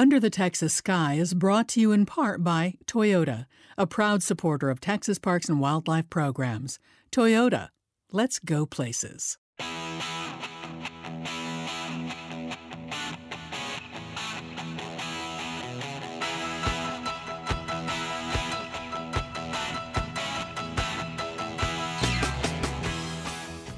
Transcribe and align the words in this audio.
Under 0.00 0.18
the 0.18 0.30
Texas 0.30 0.72
Sky 0.72 1.16
is 1.16 1.34
brought 1.34 1.68
to 1.68 1.78
you 1.78 1.92
in 1.92 2.06
part 2.06 2.42
by 2.42 2.78
Toyota, 2.86 3.44
a 3.76 3.86
proud 3.86 4.22
supporter 4.22 4.70
of 4.70 4.80
Texas 4.80 5.18
Parks 5.18 5.46
and 5.46 5.60
Wildlife 5.60 6.08
programs. 6.08 6.78
Toyota, 7.12 7.68
let's 8.10 8.38
go 8.38 8.64
places. 8.64 9.36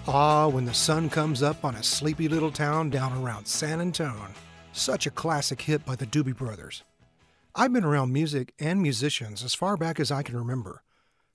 Ah, 0.07 0.47
when 0.47 0.67
the 0.67 0.73
sun 0.73 1.11
comes 1.11 1.43
up 1.43 1.65
on 1.65 1.75
a 1.75 1.83
sleepy 1.83 2.29
little 2.29 2.53
town 2.53 2.91
down 2.91 3.13
around 3.21 3.49
San 3.49 3.81
Antone. 3.81 4.33
Such 4.75 5.07
a 5.07 5.11
classic 5.11 5.61
hit 5.61 5.85
by 5.85 5.97
the 5.97 6.07
Doobie 6.07 6.35
Brothers. 6.35 6.83
I've 7.55 7.75
been 7.75 7.85
around 7.85 8.11
music 8.11 8.55
and 8.59 8.81
musicians 8.81 9.45
as 9.45 9.53
far 9.53 9.77
back 9.77 10.01
as 10.01 10.11
I 10.11 10.23
can 10.23 10.35
remember. 10.35 10.83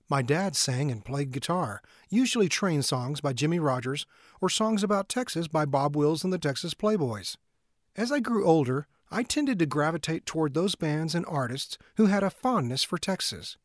My 0.08 0.22
dad 0.22 0.56
sang 0.56 0.90
and 0.90 1.04
played 1.04 1.30
guitar, 1.30 1.80
usually 2.10 2.48
train 2.48 2.82
songs 2.82 3.20
by 3.20 3.32
Jimmie 3.32 3.60
Rodgers 3.60 4.06
or 4.40 4.48
songs 4.48 4.82
about 4.82 5.08
Texas 5.08 5.46
by 5.46 5.66
Bob 5.66 5.94
Wills 5.94 6.24
and 6.24 6.32
the 6.32 6.38
Texas 6.38 6.74
Playboys. 6.74 7.36
As 7.94 8.10
I 8.10 8.18
grew 8.18 8.44
older, 8.44 8.88
I 9.08 9.22
tended 9.22 9.60
to 9.60 9.66
gravitate 9.66 10.26
toward 10.26 10.54
those 10.54 10.74
bands 10.74 11.14
and 11.14 11.24
artists 11.26 11.78
who 11.96 12.06
had 12.06 12.24
a 12.24 12.30
fondness 12.30 12.82
for 12.82 12.98
Texas. 12.98 13.56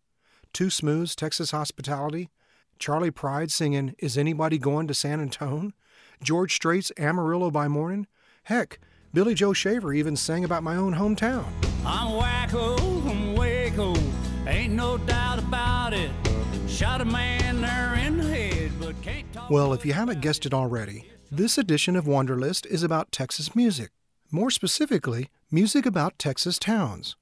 Too 0.53 0.69
Smooth's 0.69 1.15
Texas 1.15 1.49
Hospitality, 1.49 2.29
Charley 2.77 3.09
Pride 3.09 3.51
singing 3.51 3.95
Is 3.97 4.19
Anybody 4.19 4.59
Going 4.59 4.87
to 4.87 4.93
San 4.93 5.19
Antone, 5.19 5.73
George 6.21 6.53
Strait's 6.53 6.91
Amarillo 6.99 7.49
by 7.49 7.67
Morning, 7.67 8.05
heck, 8.43 8.79
Billy 9.13 9.35
Joe 9.35 9.53
Shaver 9.53 9.93
even 9.93 10.15
sang 10.15 10.43
about 10.43 10.63
my 10.63 10.75
own 10.75 10.95
hometown. 10.95 11.45
I'm 11.85 12.13
wacko 12.19 12.77
from 13.03 13.35
Waco, 13.35 13.93
ain't 14.47 14.73
no 14.73 14.97
doubt 14.97 15.37
about 15.37 15.93
it. 15.93 16.09
Shot 16.67 16.99
a 16.99 17.05
man 17.05 17.61
there 17.61 17.93
in 17.93 18.17
the 18.17 18.23
head, 18.23 18.71
but 18.79 18.99
can't 19.03 19.31
talk. 19.31 19.51
Well, 19.51 19.71
if 19.71 19.85
you 19.85 19.93
haven't 19.93 20.21
guessed 20.21 20.47
it 20.47 20.53
already, 20.53 21.11
this 21.31 21.59
edition 21.59 21.95
of 21.95 22.05
Wanderlist 22.05 22.65
is 22.65 22.81
about 22.81 23.11
Texas 23.11 23.55
music. 23.55 23.91
More 24.31 24.49
specifically, 24.49 25.29
music 25.51 25.85
about 25.85 26.17
Texas 26.17 26.57
towns. 26.57 27.15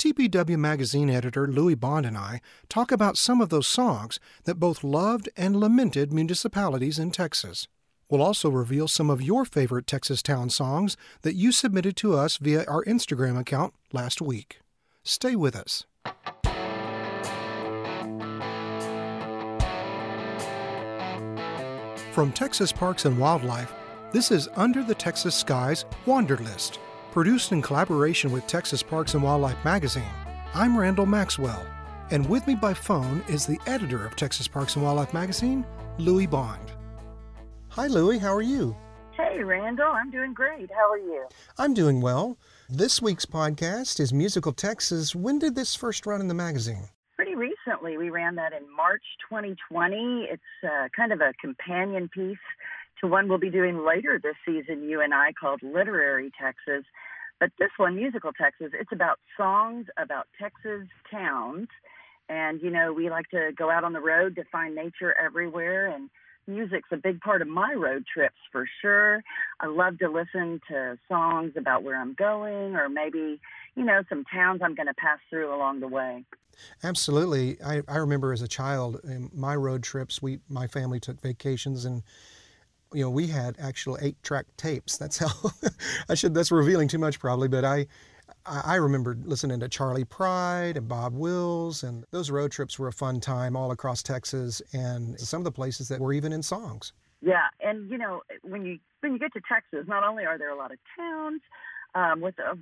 TPW 0.00 0.58
magazine 0.58 1.08
editor 1.08 1.46
Louie 1.46 1.76
Bond 1.76 2.06
and 2.06 2.18
I 2.18 2.40
talk 2.68 2.90
about 2.90 3.16
some 3.16 3.40
of 3.40 3.50
those 3.50 3.68
songs 3.68 4.18
that 4.46 4.58
both 4.58 4.82
loved 4.82 5.28
and 5.36 5.54
lamented 5.54 6.12
municipalities 6.12 6.98
in 6.98 7.12
Texas. 7.12 7.68
We'll 8.08 8.22
also 8.22 8.48
reveal 8.50 8.86
some 8.86 9.10
of 9.10 9.20
your 9.20 9.44
favorite 9.44 9.86
Texas 9.86 10.22
town 10.22 10.50
songs 10.50 10.96
that 11.22 11.34
you 11.34 11.50
submitted 11.50 11.96
to 11.96 12.14
us 12.14 12.36
via 12.36 12.64
our 12.66 12.84
Instagram 12.84 13.38
account 13.38 13.74
last 13.92 14.22
week. 14.22 14.60
Stay 15.02 15.34
with 15.34 15.56
us. 15.56 15.84
From 22.12 22.32
Texas 22.32 22.72
Parks 22.72 23.04
and 23.04 23.18
Wildlife, 23.18 23.74
this 24.12 24.30
is 24.30 24.48
Under 24.56 24.82
the 24.82 24.94
Texas 24.94 25.34
Skies 25.34 25.84
Wanderlist, 26.06 26.78
produced 27.10 27.52
in 27.52 27.60
collaboration 27.60 28.30
with 28.32 28.46
Texas 28.46 28.82
Parks 28.82 29.14
and 29.14 29.22
Wildlife 29.22 29.62
magazine. 29.64 30.04
I'm 30.54 30.78
Randall 30.78 31.06
Maxwell, 31.06 31.66
and 32.10 32.26
with 32.26 32.46
me 32.46 32.54
by 32.54 32.72
phone 32.72 33.22
is 33.28 33.46
the 33.46 33.60
editor 33.66 34.06
of 34.06 34.16
Texas 34.16 34.48
Parks 34.48 34.76
and 34.76 34.84
Wildlife 34.84 35.12
magazine, 35.12 35.66
Louie 35.98 36.26
Bond. 36.26 36.72
Hi, 37.76 37.88
Louie. 37.88 38.16
How 38.16 38.32
are 38.34 38.40
you? 38.40 38.74
Hey, 39.12 39.44
Randall. 39.44 39.92
I'm 39.92 40.10
doing 40.10 40.32
great. 40.32 40.70
How 40.70 40.90
are 40.90 40.96
you? 40.96 41.26
I'm 41.58 41.74
doing 41.74 42.00
well. 42.00 42.38
This 42.70 43.02
week's 43.02 43.26
podcast 43.26 44.00
is 44.00 44.14
Musical 44.14 44.54
Texas. 44.54 45.14
When 45.14 45.38
did 45.38 45.54
this 45.54 45.74
first 45.74 46.06
run 46.06 46.22
in 46.22 46.28
the 46.28 46.32
magazine? 46.32 46.88
Pretty 47.16 47.34
recently. 47.34 47.98
We 47.98 48.08
ran 48.08 48.36
that 48.36 48.54
in 48.54 48.62
March 48.74 49.02
2020. 49.28 50.26
It's 50.30 50.42
uh, 50.64 50.88
kind 50.96 51.12
of 51.12 51.20
a 51.20 51.34
companion 51.38 52.08
piece 52.08 52.38
to 53.02 53.08
one 53.08 53.28
we'll 53.28 53.36
be 53.36 53.50
doing 53.50 53.84
later 53.84 54.18
this 54.22 54.36
season, 54.46 54.88
you 54.88 55.02
and 55.02 55.12
I, 55.12 55.34
called 55.38 55.60
Literary 55.62 56.30
Texas. 56.40 56.86
But 57.40 57.50
this 57.58 57.72
one, 57.76 57.94
Musical 57.94 58.32
Texas, 58.32 58.68
it's 58.72 58.92
about 58.92 59.18
songs 59.36 59.84
about 59.98 60.28
Texas 60.40 60.88
towns. 61.10 61.68
And, 62.30 62.62
you 62.62 62.70
know, 62.70 62.94
we 62.94 63.10
like 63.10 63.28
to 63.32 63.50
go 63.54 63.70
out 63.70 63.84
on 63.84 63.92
the 63.92 64.00
road 64.00 64.34
to 64.36 64.44
find 64.50 64.74
nature 64.74 65.14
everywhere 65.22 65.88
and 65.88 66.08
music's 66.46 66.88
a 66.92 66.96
big 66.96 67.20
part 67.20 67.42
of 67.42 67.48
my 67.48 67.72
road 67.72 68.04
trips 68.12 68.36
for 68.52 68.66
sure. 68.80 69.22
I 69.60 69.66
love 69.66 69.98
to 69.98 70.08
listen 70.08 70.60
to 70.68 70.98
songs 71.08 71.52
about 71.56 71.82
where 71.82 72.00
I'm 72.00 72.14
going 72.14 72.76
or 72.76 72.88
maybe, 72.88 73.40
you 73.74 73.84
know, 73.84 74.02
some 74.08 74.24
towns 74.24 74.60
I'm 74.62 74.74
going 74.74 74.86
to 74.86 74.94
pass 74.94 75.18
through 75.30 75.54
along 75.54 75.80
the 75.80 75.88
way. 75.88 76.24
Absolutely. 76.82 77.60
I, 77.62 77.82
I 77.88 77.96
remember 77.96 78.32
as 78.32 78.42
a 78.42 78.48
child, 78.48 79.00
my 79.34 79.54
road 79.54 79.82
trips, 79.82 80.22
we 80.22 80.40
my 80.48 80.66
family 80.66 81.00
took 81.00 81.20
vacations 81.20 81.84
and 81.84 82.02
you 82.92 83.02
know, 83.02 83.10
we 83.10 83.26
had 83.26 83.56
actual 83.58 83.98
eight 84.00 84.22
track 84.22 84.46
tapes. 84.56 84.96
That's 84.96 85.18
how 85.18 85.50
I 86.08 86.14
should 86.14 86.34
that's 86.34 86.50
revealing 86.50 86.88
too 86.88 86.98
much 86.98 87.18
probably, 87.18 87.48
but 87.48 87.64
I 87.64 87.86
I 88.48 88.76
remember 88.76 89.16
listening 89.24 89.60
to 89.60 89.68
Charley 89.68 90.04
Pride 90.04 90.76
and 90.76 90.88
Bob 90.88 91.14
Wills, 91.14 91.82
and 91.82 92.04
those 92.10 92.30
road 92.30 92.52
trips 92.52 92.78
were 92.78 92.88
a 92.88 92.92
fun 92.92 93.20
time 93.20 93.56
all 93.56 93.70
across 93.70 94.02
Texas 94.02 94.62
and 94.72 95.18
some 95.18 95.40
of 95.40 95.44
the 95.44 95.52
places 95.52 95.88
that 95.88 96.00
were 96.00 96.12
even 96.12 96.32
in 96.32 96.42
songs. 96.42 96.92
Yeah, 97.20 97.46
and 97.60 97.90
you 97.90 97.98
know 97.98 98.22
when 98.42 98.64
you 98.64 98.78
when 99.00 99.12
you 99.12 99.18
get 99.18 99.32
to 99.32 99.40
Texas, 99.48 99.88
not 99.88 100.04
only 100.04 100.24
are 100.24 100.38
there 100.38 100.50
a 100.50 100.56
lot 100.56 100.70
of 100.70 100.78
towns 100.96 101.40
um, 101.94 102.20
with 102.20 102.38
a 102.38 102.56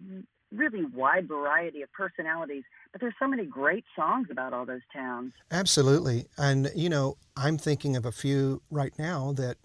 really 0.54 0.84
wide 0.84 1.28
variety 1.28 1.82
of 1.82 1.92
personalities, 1.92 2.62
but 2.92 3.00
there's 3.00 3.14
so 3.18 3.26
many 3.26 3.44
great 3.44 3.84
songs 3.96 4.28
about 4.30 4.52
all 4.52 4.64
those 4.64 4.80
towns. 4.92 5.32
Absolutely, 5.50 6.26
and 6.38 6.70
you 6.74 6.88
know 6.88 7.16
I'm 7.36 7.58
thinking 7.58 7.96
of 7.96 8.06
a 8.06 8.12
few 8.12 8.62
right 8.70 8.92
now 8.98 9.32
that 9.32 9.58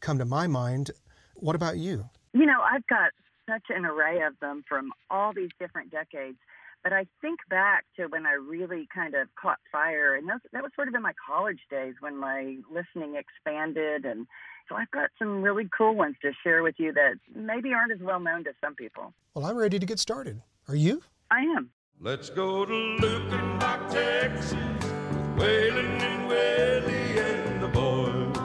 come 0.00 0.18
to 0.18 0.24
my 0.24 0.46
mind. 0.46 0.90
What 1.34 1.54
about 1.56 1.76
you? 1.76 2.08
You 2.32 2.46
know, 2.46 2.60
I've 2.62 2.86
got 2.86 3.12
such 3.48 3.64
an 3.70 3.84
array 3.84 4.22
of 4.22 4.38
them 4.40 4.64
from 4.68 4.92
all 5.10 5.32
these 5.32 5.50
different 5.58 5.90
decades. 5.90 6.38
But 6.82 6.92
I 6.92 7.06
think 7.20 7.40
back 7.50 7.84
to 7.96 8.06
when 8.06 8.26
I 8.26 8.34
really 8.34 8.86
kind 8.94 9.14
of 9.14 9.28
caught 9.40 9.58
fire, 9.72 10.14
and 10.14 10.28
that, 10.28 10.40
that 10.52 10.62
was 10.62 10.70
sort 10.76 10.88
of 10.88 10.94
in 10.94 11.02
my 11.02 11.14
college 11.26 11.58
days 11.68 11.94
when 12.00 12.16
my 12.16 12.58
listening 12.72 13.16
expanded. 13.16 14.04
And 14.04 14.26
so 14.68 14.76
I've 14.76 14.90
got 14.92 15.10
some 15.18 15.42
really 15.42 15.68
cool 15.76 15.94
ones 15.94 16.16
to 16.22 16.32
share 16.44 16.62
with 16.62 16.76
you 16.78 16.92
that 16.92 17.14
maybe 17.34 17.72
aren't 17.72 17.92
as 17.92 18.00
well 18.00 18.20
known 18.20 18.44
to 18.44 18.52
some 18.62 18.74
people. 18.76 19.12
Well, 19.34 19.46
I'm 19.46 19.56
ready 19.56 19.78
to 19.78 19.86
get 19.86 19.98
started. 19.98 20.42
Are 20.68 20.76
you? 20.76 21.02
I 21.30 21.40
am. 21.40 21.70
Let's 22.00 22.30
go 22.30 22.64
to 22.64 22.72
Luckenbach, 22.72 23.90
Texas, 23.90 24.52
with 24.52 25.48
Waylon 25.48 26.00
and 26.02 26.28
Willie 26.28 27.18
and 27.18 27.62
the 27.62 27.68
boys. 27.68 28.36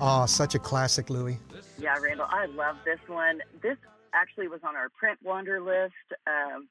Ah, 0.00 0.24
oh, 0.24 0.26
such 0.26 0.54
a 0.54 0.58
classic, 0.58 1.08
Louie. 1.08 1.38
Yeah, 1.82 1.98
Randall, 1.98 2.28
I 2.30 2.46
love 2.46 2.76
this 2.84 3.00
one. 3.08 3.42
This 3.60 3.76
actually 4.14 4.46
was 4.46 4.60
on 4.62 4.76
our 4.76 4.88
print 4.88 5.18
wander 5.20 5.60
list. 5.60 6.14
Um, 6.28 6.68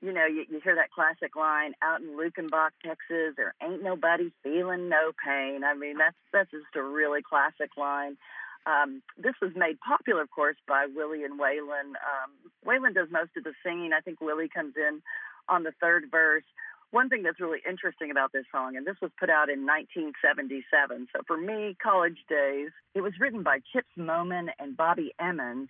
you 0.00 0.10
know, 0.10 0.24
you, 0.24 0.46
you 0.48 0.58
hear 0.64 0.74
that 0.74 0.90
classic 0.90 1.36
line 1.36 1.74
out 1.82 2.00
in 2.00 2.16
Luckenbach, 2.16 2.70
Texas, 2.82 3.36
there 3.36 3.54
ain't 3.62 3.82
nobody 3.82 4.32
feeling 4.42 4.88
no 4.88 5.12
pain. 5.22 5.64
I 5.64 5.74
mean, 5.74 5.98
that's 5.98 6.16
that's 6.32 6.50
just 6.50 6.64
a 6.76 6.82
really 6.82 7.20
classic 7.20 7.76
line. 7.76 8.16
Um, 8.64 9.02
this 9.18 9.34
was 9.42 9.52
made 9.54 9.76
popular, 9.86 10.22
of 10.22 10.30
course, 10.30 10.56
by 10.66 10.86
Willie 10.96 11.24
and 11.24 11.38
Waylon. 11.38 12.00
Um, 12.00 12.32
Waylon 12.66 12.94
does 12.94 13.08
most 13.10 13.36
of 13.36 13.44
the 13.44 13.52
singing. 13.62 13.92
I 13.92 14.00
think 14.00 14.22
Willie 14.22 14.48
comes 14.48 14.76
in 14.78 15.02
on 15.46 15.64
the 15.64 15.72
third 15.78 16.04
verse 16.10 16.44
one 16.94 17.08
thing 17.08 17.24
that's 17.24 17.40
really 17.40 17.58
interesting 17.68 18.12
about 18.12 18.32
this 18.32 18.44
song, 18.52 18.76
and 18.76 18.86
this 18.86 18.94
was 19.02 19.10
put 19.18 19.28
out 19.28 19.50
in 19.50 19.66
1977. 19.66 21.08
So 21.12 21.22
for 21.26 21.36
me, 21.36 21.76
college 21.82 22.18
days, 22.28 22.70
it 22.94 23.00
was 23.00 23.12
written 23.18 23.42
by 23.42 23.58
Chips 23.72 23.90
Moman 23.98 24.46
and 24.60 24.76
Bobby 24.76 25.12
Emmons, 25.18 25.68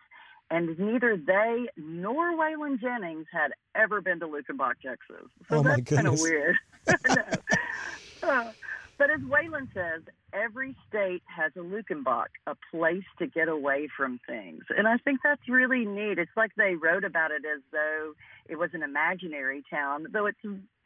and 0.50 0.78
neither 0.78 1.16
they 1.16 1.66
nor 1.78 2.36
Waylon 2.36 2.78
Jennings 2.78 3.26
had 3.32 3.52
ever 3.74 4.02
been 4.02 4.20
to 4.20 4.26
Luckenbach, 4.26 4.74
Texas. 4.84 5.30
So 5.48 5.58
oh 5.58 5.62
that's 5.62 5.82
kind 5.82 6.06
of 6.06 6.20
weird. 6.20 6.56
uh, 8.22 8.52
but 8.98 9.10
as 9.10 9.20
Waylon 9.20 9.72
says, 9.72 10.02
every 10.34 10.76
state 10.88 11.22
has 11.26 11.52
a 11.56 11.60
Luckenbach, 11.60 12.26
a 12.46 12.54
place 12.70 13.04
to 13.18 13.26
get 13.26 13.48
away 13.48 13.88
from 13.96 14.20
things. 14.26 14.64
And 14.76 14.86
I 14.86 14.98
think 14.98 15.20
that's 15.24 15.48
really 15.48 15.86
neat. 15.86 16.18
It's 16.18 16.36
like 16.36 16.50
they 16.56 16.74
wrote 16.74 17.04
about 17.04 17.30
it 17.30 17.44
as 17.44 17.62
though 17.72 18.12
it 18.46 18.56
was 18.56 18.70
an 18.74 18.82
imaginary 18.82 19.64
town, 19.70 20.06
though 20.12 20.26
it's 20.26 20.38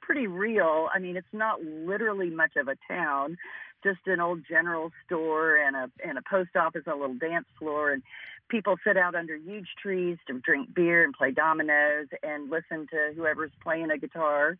pretty 0.08 0.26
real. 0.26 0.88
I 0.94 0.98
mean, 0.98 1.18
it's 1.18 1.34
not 1.34 1.62
literally 1.62 2.30
much 2.30 2.56
of 2.56 2.66
a 2.66 2.76
town, 2.88 3.36
just 3.84 4.00
an 4.06 4.20
old 4.20 4.40
general 4.48 4.90
store 5.04 5.56
and 5.56 5.76
a 5.76 5.90
and 6.02 6.16
a 6.16 6.22
post 6.22 6.56
office, 6.56 6.84
a 6.86 6.96
little 6.96 7.14
dance 7.14 7.44
floor, 7.58 7.92
and 7.92 8.02
people 8.48 8.76
sit 8.86 8.96
out 8.96 9.14
under 9.14 9.36
huge 9.36 9.68
trees 9.82 10.16
to 10.26 10.40
drink 10.40 10.74
beer 10.74 11.04
and 11.04 11.12
play 11.12 11.30
dominoes 11.30 12.06
and 12.22 12.48
listen 12.48 12.86
to 12.88 13.12
whoever's 13.14 13.52
playing 13.62 13.90
a 13.90 13.98
guitar. 13.98 14.56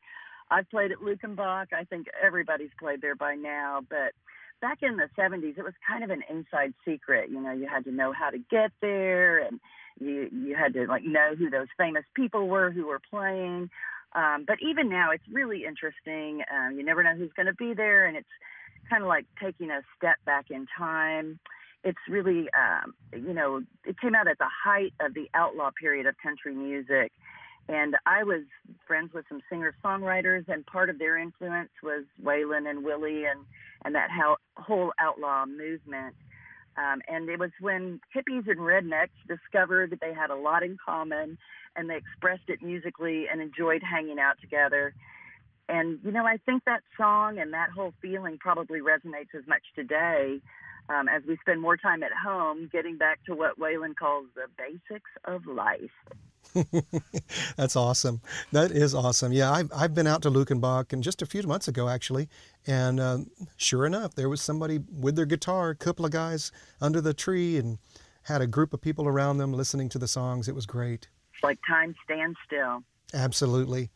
I've 0.50 0.68
played 0.68 0.92
at 0.92 0.98
Luckenbach. 0.98 1.68
I 1.72 1.84
think 1.84 2.08
everybody's 2.22 2.74
played 2.78 3.00
there 3.00 3.16
by 3.16 3.34
now, 3.34 3.80
but 3.88 4.12
back 4.60 4.82
in 4.82 4.98
the 4.98 5.08
70s, 5.18 5.56
it 5.56 5.64
was 5.64 5.72
kind 5.88 6.04
of 6.04 6.10
an 6.10 6.22
inside 6.28 6.74
secret. 6.84 7.30
You 7.30 7.40
know, 7.40 7.52
you 7.52 7.66
had 7.66 7.84
to 7.84 7.92
know 7.92 8.12
how 8.12 8.28
to 8.28 8.38
get 8.50 8.70
there 8.82 9.38
and 9.38 9.60
You 10.00 10.28
you 10.30 10.54
had 10.54 10.74
to 10.74 10.86
like 10.86 11.04
know 11.04 11.34
who 11.38 11.50
those 11.50 11.66
famous 11.76 12.04
people 12.14 12.48
were 12.48 12.70
who 12.70 12.86
were 12.86 13.00
playing. 13.10 13.70
Um, 14.14 14.44
but 14.46 14.56
even 14.62 14.88
now, 14.88 15.10
it's 15.10 15.24
really 15.30 15.64
interesting. 15.64 16.42
Um, 16.52 16.78
you 16.78 16.84
never 16.84 17.02
know 17.02 17.14
who's 17.14 17.32
going 17.36 17.46
to 17.46 17.54
be 17.54 17.74
there, 17.74 18.06
and 18.06 18.16
it's 18.16 18.28
kind 18.88 19.02
of 19.02 19.08
like 19.08 19.26
taking 19.42 19.70
a 19.70 19.80
step 19.96 20.16
back 20.24 20.46
in 20.50 20.66
time. 20.76 21.38
It's 21.84 21.98
really, 22.08 22.48
um, 22.54 22.94
you 23.12 23.34
know, 23.34 23.62
it 23.84 24.00
came 24.00 24.14
out 24.14 24.26
at 24.26 24.38
the 24.38 24.48
height 24.64 24.94
of 25.00 25.14
the 25.14 25.28
outlaw 25.34 25.70
period 25.78 26.06
of 26.06 26.14
country 26.22 26.54
music. 26.54 27.12
And 27.68 27.96
I 28.06 28.24
was 28.24 28.44
friends 28.86 29.12
with 29.12 29.26
some 29.28 29.40
singer 29.50 29.74
songwriters, 29.84 30.48
and 30.48 30.64
part 30.64 30.88
of 30.88 30.98
their 30.98 31.18
influence 31.18 31.70
was 31.82 32.04
Waylon 32.22 32.68
and 32.68 32.82
Willie 32.82 33.24
and, 33.26 33.40
and 33.84 33.94
that 33.94 34.08
whole 34.56 34.92
outlaw 34.98 35.44
movement. 35.44 36.14
Um, 36.78 37.02
and 37.08 37.28
it 37.28 37.40
was 37.40 37.50
when 37.60 38.00
hippies 38.14 38.48
and 38.48 38.60
rednecks 38.60 39.08
discovered 39.26 39.90
that 39.90 40.00
they 40.00 40.14
had 40.14 40.30
a 40.30 40.36
lot 40.36 40.62
in 40.62 40.76
common 40.84 41.36
and 41.74 41.90
they 41.90 41.96
expressed 41.96 42.48
it 42.48 42.62
musically 42.62 43.26
and 43.30 43.42
enjoyed 43.42 43.82
hanging 43.82 44.20
out 44.20 44.40
together. 44.40 44.94
And, 45.68 45.98
you 46.04 46.12
know, 46.12 46.24
I 46.24 46.38
think 46.46 46.64
that 46.64 46.82
song 46.96 47.38
and 47.38 47.52
that 47.52 47.70
whole 47.70 47.92
feeling 48.00 48.38
probably 48.38 48.80
resonates 48.80 49.34
as 49.36 49.46
much 49.46 49.62
today 49.74 50.40
um, 50.88 51.08
as 51.08 51.22
we 51.26 51.36
spend 51.40 51.60
more 51.60 51.76
time 51.76 52.02
at 52.02 52.12
home 52.12 52.68
getting 52.72 52.96
back 52.96 53.18
to 53.26 53.34
what 53.34 53.58
Waylon 53.58 53.96
calls 53.96 54.26
the 54.34 54.46
basics 54.56 55.10
of 55.24 55.46
life. 55.46 55.90
That's 57.56 57.76
awesome. 57.76 58.20
That 58.52 58.70
is 58.70 58.94
awesome. 58.94 59.32
Yeah, 59.32 59.52
I've, 59.52 59.70
I've 59.74 59.94
been 59.94 60.06
out 60.06 60.22
to 60.22 60.30
Luckenbach 60.30 60.92
and 60.92 61.02
just 61.02 61.22
a 61.22 61.26
few 61.26 61.42
months 61.42 61.68
ago 61.68 61.88
actually, 61.88 62.28
and 62.66 63.00
uh, 63.00 63.18
sure 63.56 63.86
enough, 63.86 64.14
there 64.14 64.28
was 64.28 64.40
somebody 64.40 64.80
with 64.92 65.16
their 65.16 65.26
guitar, 65.26 65.70
a 65.70 65.76
couple 65.76 66.04
of 66.04 66.10
guys 66.10 66.52
under 66.80 67.00
the 67.00 67.14
tree, 67.14 67.56
and 67.56 67.78
had 68.22 68.40
a 68.42 68.46
group 68.46 68.74
of 68.74 68.80
people 68.80 69.08
around 69.08 69.38
them 69.38 69.52
listening 69.52 69.88
to 69.88 69.98
the 69.98 70.08
songs. 70.08 70.48
It 70.48 70.54
was 70.54 70.66
great. 70.66 71.08
It's 71.34 71.42
like 71.42 71.58
time 71.68 71.94
stands 72.04 72.36
still. 72.46 72.82
Absolutely. 73.14 73.90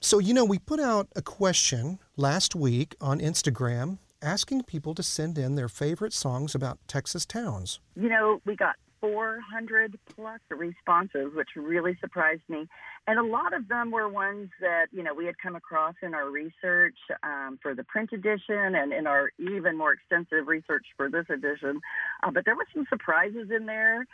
So, 0.00 0.18
you 0.18 0.34
know, 0.34 0.44
we 0.44 0.58
put 0.58 0.80
out 0.80 1.08
a 1.16 1.22
question 1.22 1.98
last 2.16 2.54
week 2.54 2.96
on 3.00 3.20
Instagram 3.20 3.98
asking 4.22 4.62
people 4.64 4.94
to 4.94 5.02
send 5.02 5.38
in 5.38 5.54
their 5.54 5.68
favorite 5.68 6.12
songs 6.12 6.54
about 6.54 6.78
Texas 6.88 7.24
towns. 7.24 7.80
You 7.94 8.08
know, 8.08 8.40
we 8.44 8.56
got 8.56 8.76
400 9.00 9.98
plus 10.14 10.40
responses, 10.50 11.32
which 11.34 11.50
really 11.56 11.96
surprised 12.00 12.42
me. 12.48 12.66
And 13.06 13.18
a 13.18 13.22
lot 13.22 13.52
of 13.52 13.68
them 13.68 13.90
were 13.90 14.08
ones 14.08 14.50
that, 14.60 14.86
you 14.92 15.02
know, 15.02 15.14
we 15.14 15.26
had 15.26 15.38
come 15.38 15.56
across 15.56 15.94
in 16.02 16.14
our 16.14 16.28
research 16.28 16.96
um, 17.22 17.58
for 17.62 17.74
the 17.74 17.84
print 17.84 18.10
edition 18.12 18.74
and 18.74 18.92
in 18.92 19.06
our 19.06 19.30
even 19.38 19.76
more 19.76 19.92
extensive 19.92 20.48
research 20.48 20.86
for 20.96 21.10
this 21.10 21.26
edition. 21.28 21.80
Uh, 22.22 22.30
but 22.30 22.44
there 22.44 22.56
were 22.56 22.66
some 22.74 22.86
surprises 22.88 23.50
in 23.54 23.66
there. 23.66 24.06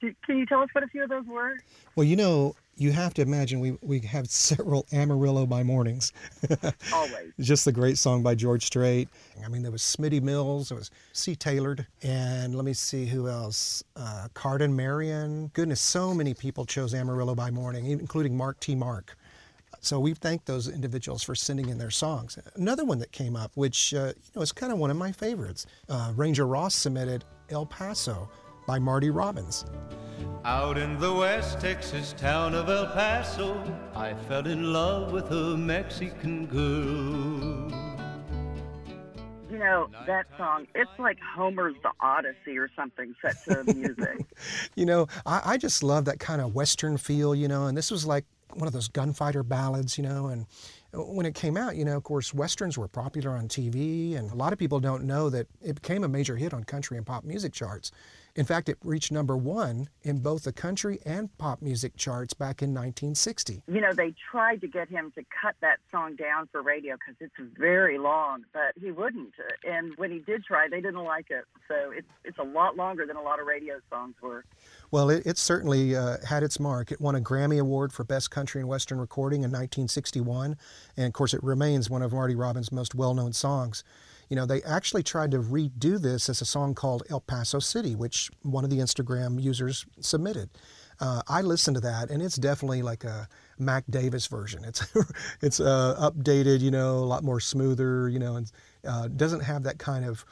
Can 0.00 0.38
you 0.38 0.46
tell 0.46 0.60
us 0.60 0.68
what 0.72 0.82
a 0.82 0.88
few 0.88 1.04
of 1.04 1.10
those 1.10 1.26
were? 1.26 1.58
Well, 1.94 2.04
you 2.04 2.16
know, 2.16 2.56
you 2.76 2.92
have 2.92 3.14
to 3.14 3.22
imagine 3.22 3.60
we, 3.60 3.76
we 3.82 4.00
have 4.00 4.28
several 4.28 4.86
Amarillo 4.92 5.46
by 5.46 5.62
mornings. 5.62 6.12
Always. 6.92 7.32
Just 7.40 7.64
the 7.64 7.72
great 7.72 7.98
song 7.98 8.22
by 8.22 8.34
George 8.34 8.64
Strait. 8.64 9.08
I 9.44 9.48
mean, 9.48 9.62
there 9.62 9.72
was 9.72 9.82
Smitty 9.82 10.22
Mills, 10.22 10.70
there 10.70 10.78
was 10.78 10.90
C. 11.12 11.34
Tailored, 11.36 11.86
and 12.02 12.54
let 12.54 12.64
me 12.64 12.72
see 12.72 13.06
who 13.06 13.28
else. 13.28 13.82
Uh, 13.96 14.28
Cardin 14.34 14.72
Marion. 14.72 15.50
Goodness, 15.54 15.80
so 15.80 16.14
many 16.14 16.34
people 16.34 16.64
chose 16.64 16.94
Amarillo 16.94 17.34
by 17.34 17.50
morning, 17.50 17.86
including 17.86 18.36
Mark 18.36 18.58
T. 18.60 18.74
Mark. 18.74 19.16
So 19.80 19.98
we 19.98 20.14
thank 20.14 20.44
those 20.44 20.68
individuals 20.68 21.24
for 21.24 21.34
sending 21.34 21.68
in 21.68 21.76
their 21.76 21.90
songs. 21.90 22.38
Another 22.54 22.84
one 22.84 23.00
that 23.00 23.10
came 23.10 23.34
up, 23.34 23.50
which 23.56 23.92
uh, 23.94 24.12
you 24.16 24.30
know 24.36 24.42
is 24.42 24.52
kind 24.52 24.72
of 24.72 24.78
one 24.78 24.92
of 24.92 24.96
my 24.96 25.10
favorites. 25.10 25.66
Uh, 25.88 26.12
Ranger 26.14 26.46
Ross 26.46 26.74
submitted 26.74 27.24
El 27.50 27.66
Paso 27.66 28.30
by 28.66 28.78
Marty 28.78 29.10
Robbins. 29.10 29.64
Out 30.44 30.76
in 30.76 30.98
the 30.98 31.12
West 31.12 31.60
Texas 31.60 32.14
town 32.18 32.56
of 32.56 32.68
El 32.68 32.88
Paso, 32.88 33.62
I 33.94 34.12
fell 34.26 34.44
in 34.48 34.72
love 34.72 35.12
with 35.12 35.30
a 35.30 35.56
Mexican 35.56 36.46
girl. 36.46 37.70
You 39.48 39.58
know, 39.58 39.88
that 40.08 40.26
song, 40.36 40.66
it's 40.74 40.90
like 40.98 41.18
Homer's 41.20 41.76
The 41.84 41.92
Odyssey 42.00 42.58
or 42.58 42.68
something 42.74 43.14
set 43.22 43.36
to 43.44 43.72
music. 43.72 44.26
you 44.74 44.84
know, 44.84 45.06
I, 45.24 45.42
I 45.44 45.58
just 45.58 45.84
love 45.84 46.06
that 46.06 46.18
kind 46.18 46.40
of 46.40 46.56
Western 46.56 46.96
feel, 46.96 47.36
you 47.36 47.46
know, 47.46 47.68
and 47.68 47.78
this 47.78 47.92
was 47.92 48.04
like 48.04 48.24
one 48.54 48.66
of 48.66 48.72
those 48.72 48.88
gunfighter 48.88 49.44
ballads, 49.44 49.96
you 49.96 50.02
know, 50.02 50.26
and 50.26 50.46
when 50.92 51.24
it 51.24 51.36
came 51.36 51.56
out, 51.56 51.76
you 51.76 51.84
know, 51.84 51.96
of 51.96 52.02
course, 52.02 52.34
westerns 52.34 52.76
were 52.76 52.88
popular 52.88 53.30
on 53.30 53.46
TV, 53.46 54.18
and 54.18 54.30
a 54.32 54.34
lot 54.34 54.52
of 54.52 54.58
people 54.58 54.80
don't 54.80 55.04
know 55.04 55.30
that 55.30 55.46
it 55.62 55.74
became 55.80 56.02
a 56.02 56.08
major 56.08 56.36
hit 56.36 56.52
on 56.52 56.64
country 56.64 56.96
and 56.96 57.06
pop 57.06 57.22
music 57.22 57.52
charts. 57.52 57.92
In 58.34 58.46
fact, 58.46 58.70
it 58.70 58.78
reached 58.82 59.12
number 59.12 59.36
one 59.36 59.90
in 60.02 60.20
both 60.20 60.44
the 60.44 60.52
country 60.52 61.00
and 61.04 61.36
pop 61.36 61.60
music 61.60 61.96
charts 61.96 62.32
back 62.32 62.62
in 62.62 62.70
1960. 62.70 63.62
You 63.66 63.80
know, 63.80 63.92
they 63.92 64.14
tried 64.30 64.62
to 64.62 64.68
get 64.68 64.88
him 64.88 65.12
to 65.16 65.24
cut 65.42 65.54
that 65.60 65.78
song 65.90 66.16
down 66.16 66.48
for 66.50 66.62
radio 66.62 66.94
because 66.94 67.16
it's 67.20 67.34
very 67.58 67.98
long, 67.98 68.44
but 68.54 68.72
he 68.80 68.90
wouldn't. 68.90 69.34
And 69.64 69.92
when 69.96 70.10
he 70.10 70.20
did 70.20 70.44
try, 70.44 70.66
they 70.70 70.80
didn't 70.80 71.04
like 71.04 71.30
it. 71.30 71.44
So 71.68 71.90
it's 71.90 72.08
it's 72.24 72.38
a 72.38 72.44
lot 72.44 72.76
longer 72.76 73.04
than 73.04 73.16
a 73.16 73.22
lot 73.22 73.38
of 73.38 73.46
radio 73.46 73.80
songs 73.90 74.14
were. 74.22 74.46
Well, 74.90 75.10
it, 75.10 75.26
it 75.26 75.36
certainly 75.36 75.94
uh, 75.94 76.16
had 76.26 76.42
its 76.42 76.58
mark. 76.58 76.90
It 76.90 77.00
won 77.00 77.14
a 77.14 77.20
Grammy 77.20 77.60
Award 77.60 77.92
for 77.92 78.04
Best 78.04 78.30
Country 78.30 78.60
and 78.60 78.68
Western 78.68 78.98
Recording 78.98 79.40
in 79.40 79.50
1961, 79.50 80.56
and 80.96 81.06
of 81.06 81.12
course, 81.12 81.34
it 81.34 81.42
remains 81.42 81.90
one 81.90 82.02
of 82.02 82.12
Marty 82.12 82.34
Robbins' 82.34 82.72
most 82.72 82.94
well-known 82.94 83.32
songs. 83.32 83.84
You 84.28 84.36
know, 84.36 84.46
they 84.46 84.62
actually 84.62 85.02
tried 85.02 85.30
to 85.32 85.38
redo 85.38 86.00
this 86.00 86.28
as 86.28 86.40
a 86.40 86.44
song 86.44 86.74
called 86.74 87.02
El 87.10 87.20
Paso 87.20 87.58
City, 87.58 87.94
which 87.94 88.30
one 88.42 88.64
of 88.64 88.70
the 88.70 88.78
Instagram 88.78 89.40
users 89.40 89.86
submitted. 90.00 90.50
Uh, 91.00 91.22
I 91.28 91.40
listened 91.42 91.74
to 91.76 91.80
that, 91.80 92.10
and 92.10 92.22
it's 92.22 92.36
definitely 92.36 92.82
like 92.82 93.04
a 93.04 93.28
Mac 93.58 93.84
Davis 93.90 94.26
version. 94.26 94.64
It's 94.64 94.86
it's 95.42 95.60
uh, 95.60 95.96
updated, 95.98 96.60
you 96.60 96.70
know, 96.70 96.98
a 96.98 97.06
lot 97.06 97.24
more 97.24 97.40
smoother, 97.40 98.08
you 98.08 98.18
know, 98.18 98.36
and 98.36 98.50
uh, 98.86 99.08
doesn't 99.08 99.40
have 99.40 99.64
that 99.64 99.78
kind 99.78 100.04
of, 100.04 100.24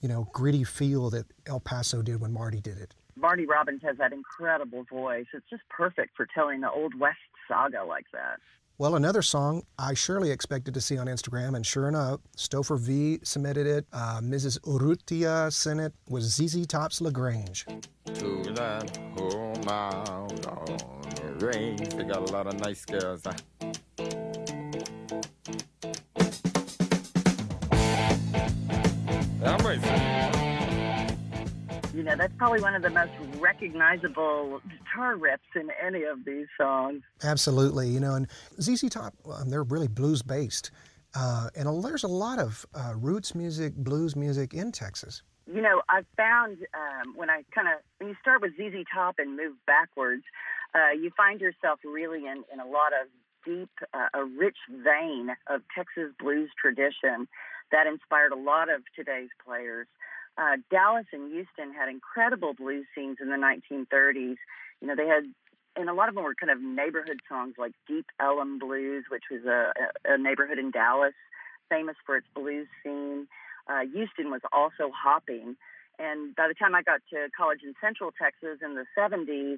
you 0.00 0.08
know, 0.08 0.28
gritty 0.32 0.64
feel 0.64 1.10
that 1.10 1.26
El 1.46 1.60
Paso 1.60 2.02
did 2.02 2.20
when 2.20 2.32
Marty 2.32 2.60
did 2.60 2.78
it. 2.78 2.94
Marty 3.16 3.46
Robbins 3.46 3.82
has 3.82 3.96
that 3.98 4.12
incredible 4.12 4.84
voice. 4.90 5.26
It's 5.32 5.48
just 5.48 5.62
perfect 5.68 6.16
for 6.16 6.26
telling 6.34 6.60
the 6.60 6.70
old 6.70 6.98
West 6.98 7.18
saga 7.46 7.84
like 7.84 8.06
that. 8.12 8.40
Well, 8.76 8.96
another 8.96 9.22
song 9.22 9.62
I 9.78 9.94
surely 9.94 10.32
expected 10.32 10.74
to 10.74 10.80
see 10.80 10.98
on 10.98 11.06
Instagram, 11.06 11.54
and 11.54 11.64
sure 11.64 11.86
enough, 11.86 12.18
Stouffer 12.36 12.76
V 12.76 13.20
submitted 13.22 13.68
it. 13.68 13.86
Uh, 13.92 14.18
Mrs. 14.20 14.58
Urrutia 14.62 15.52
sent 15.52 15.78
it 15.78 15.92
was 16.08 16.24
ZZ 16.24 16.66
Top's 16.66 17.00
LaGrange. 17.00 17.66
To 17.66 18.42
that 18.54 18.96
home 19.16 19.68
out 19.68 20.46
on 20.46 21.38
the 21.38 21.46
range, 21.46 21.90
they 21.90 22.02
got 22.02 22.28
a 22.28 22.32
lot 22.32 22.48
of 22.48 22.58
nice 22.58 22.84
girls. 22.84 23.22
I'm. 23.24 23.36
You 31.94 32.02
know, 32.02 32.16
that's 32.16 32.34
probably 32.36 32.60
one 32.60 32.74
of 32.74 32.82
the 32.82 32.90
most 32.90 33.12
recognizable 33.38 34.60
guitar 34.94 35.16
riffs 35.16 35.60
in 35.60 35.68
any 35.82 36.04
of 36.04 36.24
these 36.24 36.46
songs. 36.58 37.02
Absolutely. 37.22 37.88
You 37.88 38.00
know, 38.00 38.14
and 38.14 38.26
ZZ 38.60 38.88
Top, 38.90 39.14
um, 39.30 39.50
they're 39.50 39.62
really 39.62 39.88
blues 39.88 40.22
based. 40.22 40.70
Uh, 41.16 41.48
and 41.54 41.84
there's 41.84 42.04
a 42.04 42.08
lot 42.08 42.38
of 42.38 42.66
uh, 42.74 42.94
roots 42.96 43.34
music, 43.34 43.74
blues 43.76 44.16
music 44.16 44.52
in 44.52 44.72
Texas. 44.72 45.22
You 45.46 45.62
know, 45.62 45.82
I've 45.88 46.06
found 46.16 46.58
um, 46.74 47.14
when 47.16 47.30
I 47.30 47.44
kind 47.54 47.68
of, 47.68 47.80
when 47.98 48.08
you 48.08 48.16
start 48.20 48.40
with 48.42 48.52
ZZ 48.56 48.84
Top 48.92 49.16
and 49.18 49.36
move 49.36 49.54
backwards, 49.66 50.24
uh, 50.74 50.90
you 50.90 51.10
find 51.16 51.40
yourself 51.40 51.78
really 51.84 52.26
in, 52.26 52.42
in 52.52 52.60
a 52.60 52.66
lot 52.66 52.92
of 52.92 53.08
deep, 53.44 53.70
uh, 53.92 54.08
a 54.14 54.24
rich 54.24 54.56
vein 54.70 55.28
of 55.48 55.60
Texas 55.76 56.12
blues 56.18 56.50
tradition 56.60 57.28
that 57.70 57.86
inspired 57.86 58.32
a 58.32 58.36
lot 58.36 58.68
of 58.70 58.82
today's 58.96 59.28
players 59.44 59.86
uh, 60.36 60.56
Dallas 60.70 61.06
and 61.12 61.32
Houston 61.32 61.72
had 61.72 61.88
incredible 61.88 62.54
blues 62.54 62.86
scenes 62.94 63.18
in 63.20 63.28
the 63.28 63.36
1930s. 63.36 64.36
You 64.84 64.88
know, 64.88 64.96
they 64.96 65.08
had, 65.08 65.24
and 65.76 65.88
a 65.88 65.94
lot 65.94 66.10
of 66.10 66.14
them 66.14 66.24
were 66.24 66.34
kind 66.34 66.52
of 66.52 66.60
neighborhood 66.60 67.20
songs 67.26 67.54
like 67.56 67.72
Deep 67.88 68.04
Ellum 68.20 68.58
Blues, 68.58 69.04
which 69.08 69.24
was 69.30 69.40
a, 69.46 69.72
a 70.04 70.18
neighborhood 70.18 70.58
in 70.58 70.70
Dallas 70.70 71.14
famous 71.70 71.96
for 72.04 72.18
its 72.18 72.26
blues 72.34 72.68
scene. 72.82 73.26
Uh, 73.66 73.80
Houston 73.90 74.30
was 74.30 74.42
also 74.52 74.92
hopping. 74.92 75.56
And 75.98 76.36
by 76.36 76.48
the 76.48 76.54
time 76.54 76.74
I 76.74 76.82
got 76.82 77.00
to 77.14 77.28
college 77.34 77.60
in 77.64 77.72
Central 77.80 78.12
Texas 78.12 78.58
in 78.60 78.74
the 78.74 78.84
70s, 78.92 79.56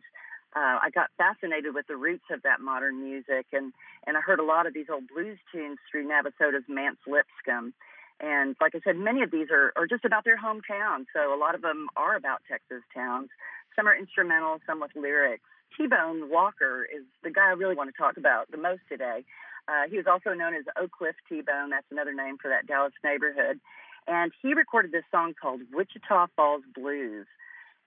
uh, 0.54 0.78
I 0.78 0.90
got 0.95 1.11
fascinated 1.18 1.75
with 1.75 1.88
the 1.88 1.97
roots 1.97 2.30
of 2.30 2.42
that 2.42 2.61
modern 2.61 3.02
music, 3.02 3.47
and 3.52 3.73
and 4.06 4.16
I 4.16 4.21
heard 4.21 4.38
a 4.38 4.45
lot 4.45 4.66
of 4.66 4.75
these 4.75 4.87
old 4.88 5.09
blues 5.12 5.38
tunes 5.52 5.78
through 5.90 6.06
Navasota's 6.06 6.64
Mance 6.68 7.02
Lipscomb. 7.04 7.75
And 8.21 8.56
like 8.61 8.75
I 8.75 8.80
said, 8.85 8.97
many 8.97 9.23
of 9.23 9.30
these 9.30 9.49
are, 9.50 9.73
are 9.76 9.87
just 9.87 10.04
about 10.04 10.25
their 10.25 10.38
hometown. 10.38 11.04
So 11.12 11.35
a 11.35 11.37
lot 11.37 11.54
of 11.54 11.61
them 11.61 11.88
are 11.97 12.16
about 12.16 12.40
Texas 12.49 12.83
towns. 12.95 13.28
Some 13.76 13.87
are 13.87 13.97
instrumental, 13.97 14.59
some 14.66 14.80
with 14.80 14.90
lyrics. 14.97 15.45
T 15.76 15.87
Bone 15.87 16.30
Walker 16.30 16.85
is 16.85 17.04
the 17.23 17.30
guy 17.30 17.49
I 17.49 17.52
really 17.52 17.76
want 17.76 17.95
to 17.95 17.97
talk 17.97 18.16
about 18.16 18.50
the 18.50 18.56
most 18.56 18.80
today. 18.88 19.25
Uh, 19.68 19.88
he 19.90 19.97
was 19.97 20.06
also 20.06 20.33
known 20.33 20.54
as 20.54 20.64
Oak 20.80 20.92
Cliff 20.92 21.16
T 21.28 21.42
Bone. 21.42 21.71
That's 21.71 21.87
another 21.90 22.14
name 22.14 22.38
for 22.40 22.49
that 22.49 22.66
Dallas 22.66 22.95
neighborhood. 23.04 23.61
And 24.06 24.33
he 24.40 24.54
recorded 24.54 24.92
this 24.92 25.04
song 25.11 25.35
called 25.40 25.61
Wichita 25.73 26.28
Falls 26.37 26.62
Blues. 26.75 27.26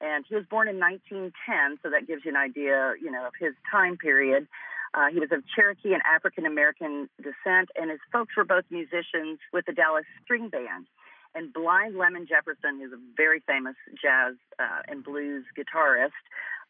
And 0.01 0.25
he 0.27 0.35
was 0.35 0.45
born 0.49 0.67
in 0.67 0.79
1910, 0.79 1.79
so 1.83 1.89
that 1.89 2.07
gives 2.07 2.23
you 2.23 2.31
an 2.31 2.37
idea, 2.37 2.93
you 3.01 3.11
know, 3.11 3.27
of 3.27 3.33
his 3.39 3.53
time 3.69 3.97
period. 3.97 4.47
Uh, 4.93 5.07
he 5.11 5.19
was 5.19 5.29
of 5.31 5.43
Cherokee 5.55 5.93
and 5.93 6.01
African 6.03 6.45
American 6.45 7.09
descent, 7.17 7.69
and 7.75 7.91
his 7.91 7.99
folks 8.11 8.35
were 8.35 8.45
both 8.45 8.63
musicians 8.69 9.39
with 9.53 9.65
the 9.65 9.73
Dallas 9.73 10.05
String 10.23 10.49
Band. 10.49 10.87
And 11.35 11.53
Blind 11.53 11.97
Lemon 11.97 12.25
Jefferson, 12.27 12.79
who's 12.79 12.93
a 12.93 13.01
very 13.15 13.41
famous 13.45 13.75
jazz 14.01 14.35
uh, 14.57 14.81
and 14.87 15.03
blues 15.03 15.45
guitarist, 15.57 16.17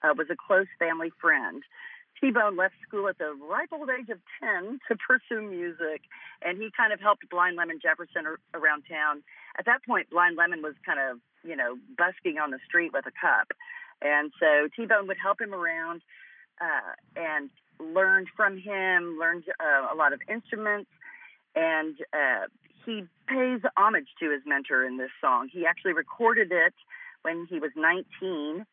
uh, 0.03 0.13
was 0.17 0.27
a 0.29 0.35
close 0.35 0.67
family 0.77 1.11
friend. 1.21 1.63
T-Bone 2.19 2.57
left 2.57 2.75
school 2.85 3.07
at 3.07 3.17
the 3.17 3.33
ripe 3.49 3.69
old 3.71 3.89
age 3.89 4.09
of 4.09 4.19
10 4.43 4.79
to 4.89 4.97
pursue 4.97 5.41
music, 5.41 6.03
and 6.41 6.57
he 6.57 6.69
kind 6.75 6.91
of 6.91 6.99
helped 6.99 7.29
Blind 7.29 7.55
Lemon 7.55 7.79
Jefferson 7.81 8.25
ar- 8.25 8.39
around 8.53 8.83
town. 8.89 9.23
At 9.57 9.65
that 9.65 9.85
point, 9.87 10.09
Blind 10.09 10.35
Lemon 10.35 10.61
was 10.61 10.73
kind 10.85 10.99
of, 10.99 11.19
you 11.43 11.55
know, 11.55 11.77
busking 11.97 12.37
on 12.37 12.51
the 12.51 12.59
street 12.67 12.91
with 12.93 13.05
a 13.05 13.11
cup. 13.11 13.47
And 14.01 14.31
so 14.39 14.67
T-Bone 14.75 15.07
would 15.07 15.17
help 15.21 15.39
him 15.39 15.53
around 15.53 16.01
uh, 16.59 16.91
and 17.15 17.49
learned 17.79 18.27
from 18.35 18.57
him, 18.57 19.17
learned 19.19 19.45
uh, 19.59 19.93
a 19.93 19.95
lot 19.95 20.11
of 20.11 20.19
instruments, 20.29 20.89
and 21.55 21.95
uh, 22.13 22.47
he 22.85 23.03
pays 23.27 23.61
homage 23.77 24.07
to 24.19 24.31
his 24.31 24.41
mentor 24.45 24.85
in 24.85 24.97
this 24.97 25.11
song. 25.21 25.49
He 25.51 25.65
actually 25.65 25.93
recorded 25.93 26.51
it 26.51 26.73
when 27.21 27.47
he 27.49 27.59
was 27.59 27.71
19. 27.75 28.65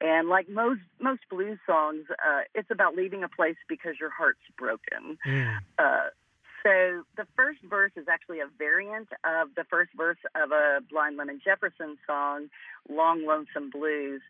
And 0.00 0.28
like 0.28 0.48
most 0.48 0.80
most 0.98 1.20
blues 1.30 1.58
songs, 1.66 2.04
uh, 2.10 2.42
it's 2.54 2.70
about 2.70 2.96
leaving 2.96 3.22
a 3.22 3.28
place 3.28 3.56
because 3.68 3.96
your 4.00 4.10
heart's 4.10 4.40
broken. 4.56 5.18
Mm. 5.26 5.58
Uh, 5.78 6.08
so 6.62 7.04
the 7.16 7.26
first 7.36 7.60
verse 7.68 7.92
is 7.96 8.06
actually 8.08 8.40
a 8.40 8.48
variant 8.58 9.08
of 9.24 9.48
the 9.56 9.64
first 9.64 9.90
verse 9.94 10.18
of 10.34 10.52
a 10.52 10.80
Blind 10.90 11.16
Lemon 11.18 11.40
Jefferson 11.44 11.98
song, 12.06 12.48
"Long 12.88 13.26
Lonesome 13.26 13.68
Blues." 13.70 14.22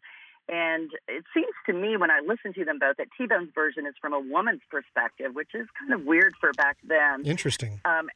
And 0.49 0.91
it 1.07 1.25
seems 1.33 1.55
to 1.67 1.73
me 1.73 1.97
when 1.97 2.11
I 2.11 2.21
listen 2.27 2.53
to 2.55 2.65
them 2.65 2.81
both 2.81 2.97
that 2.97 3.07
T 3.17 3.27
Bone's 3.27 3.51
version 3.55 3.87
is 3.87 3.95
from 4.01 4.13
a 4.13 4.19
woman's 4.19 4.63
perspective, 4.69 5.35
which 5.35 5.55
is 5.55 5.69
kind 5.79 5.93
of 5.93 6.05
weird 6.05 6.35
for 6.41 6.53
back 6.55 6.79
then. 6.83 7.25
Interesting. 7.25 7.81
Um, 7.85 8.11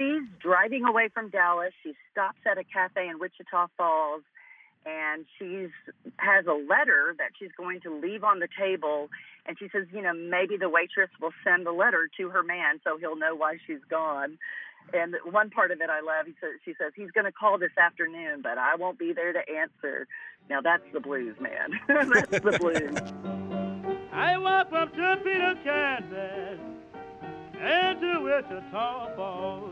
she's 0.00 0.26
driving 0.40 0.84
away 0.84 1.08
from 1.12 1.28
Dallas. 1.28 1.72
She 1.82 1.92
stops 2.10 2.38
at 2.50 2.56
a 2.58 2.64
cafe 2.64 3.08
in 3.08 3.18
Wichita 3.18 3.66
Falls, 3.76 4.22
and 4.86 5.26
she's 5.38 5.68
has 6.16 6.46
a 6.46 6.54
letter 6.54 7.14
that 7.18 7.32
she's 7.38 7.52
going 7.56 7.80
to 7.82 7.94
leave 7.94 8.24
on 8.24 8.40
the 8.40 8.48
table. 8.58 9.10
And 9.46 9.58
she 9.58 9.68
says, 9.70 9.86
you 9.92 10.00
know, 10.00 10.14
maybe 10.14 10.56
the 10.56 10.68
waitress 10.68 11.10
will 11.20 11.32
send 11.44 11.66
the 11.66 11.72
letter 11.72 12.08
to 12.16 12.30
her 12.30 12.42
man 12.42 12.80
so 12.82 12.96
he'll 12.96 13.16
know 13.16 13.34
why 13.34 13.58
she's 13.66 13.84
gone. 13.90 14.38
And 14.94 15.14
one 15.30 15.50
part 15.50 15.70
of 15.70 15.80
it 15.80 15.90
I 15.90 16.00
love. 16.00 16.26
He 16.26 16.34
says, 16.40 16.60
she 16.64 16.74
says 16.78 16.92
he's 16.96 17.10
going 17.10 17.26
to 17.26 17.32
call 17.32 17.58
this 17.58 17.76
afternoon, 17.76 18.40
but 18.42 18.56
I 18.56 18.76
won't 18.76 18.98
be 18.98 19.12
there 19.12 19.32
to 19.32 19.40
answer. 19.40 20.08
Now 20.48 20.62
that's 20.62 20.84
the 20.92 21.00
blues, 21.00 21.36
man. 21.38 21.78
that's 21.88 22.40
the 22.40 22.56
blues. 22.58 22.96
I 24.12 24.38
walk 24.38 24.70
from 24.70 24.88
Topeka, 24.90 26.02
Kansas, 27.60 28.02
into 28.02 28.20
Wichita. 28.20 29.68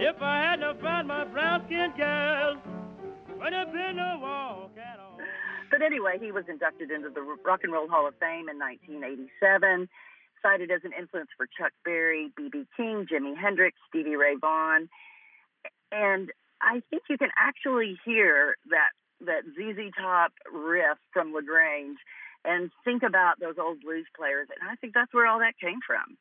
If 0.00 0.22
I 0.22 0.40
had 0.40 0.56
to 0.56 0.74
find 0.80 1.08
my 1.08 1.24
brown 1.24 1.64
skinned 1.66 1.94
would 3.38 3.52
have 3.52 3.72
been 3.72 3.96
no 3.96 4.18
walk 4.20 4.70
at 4.78 4.98
all. 4.98 5.18
But 5.70 5.82
anyway, 5.82 6.18
he 6.20 6.32
was 6.32 6.44
inducted 6.48 6.90
into 6.90 7.10
the 7.10 7.20
Rock 7.44 7.60
and 7.62 7.72
Roll 7.72 7.88
Hall 7.88 8.06
of 8.06 8.14
Fame 8.18 8.48
in 8.48 8.58
1987, 8.58 9.88
cited 10.42 10.70
as 10.70 10.80
an 10.84 10.92
influence 10.98 11.30
for 11.36 11.46
Chuck 11.46 11.72
Berry, 11.84 12.32
B.B. 12.36 12.66
King, 12.76 13.06
Jimi 13.10 13.36
Hendrix, 13.36 13.76
Stevie 13.88 14.16
Ray 14.16 14.34
Vaughan. 14.40 14.88
And 15.92 16.30
I 16.60 16.82
think 16.90 17.04
you 17.08 17.18
can 17.18 17.30
actually 17.38 17.98
hear 18.04 18.56
that 18.70 18.90
that 19.20 19.42
ZZ 19.54 19.92
Top 20.00 20.32
riff 20.52 20.98
from 21.12 21.34
Lagrange 21.34 21.98
and 22.44 22.70
think 22.84 23.02
about 23.02 23.40
those 23.40 23.56
old 23.58 23.80
blues 23.80 24.06
players. 24.16 24.48
And 24.60 24.70
I 24.70 24.76
think 24.76 24.94
that's 24.94 25.12
where 25.12 25.26
all 25.26 25.38
that 25.40 25.54
came 25.60 25.80
from. 25.86 26.16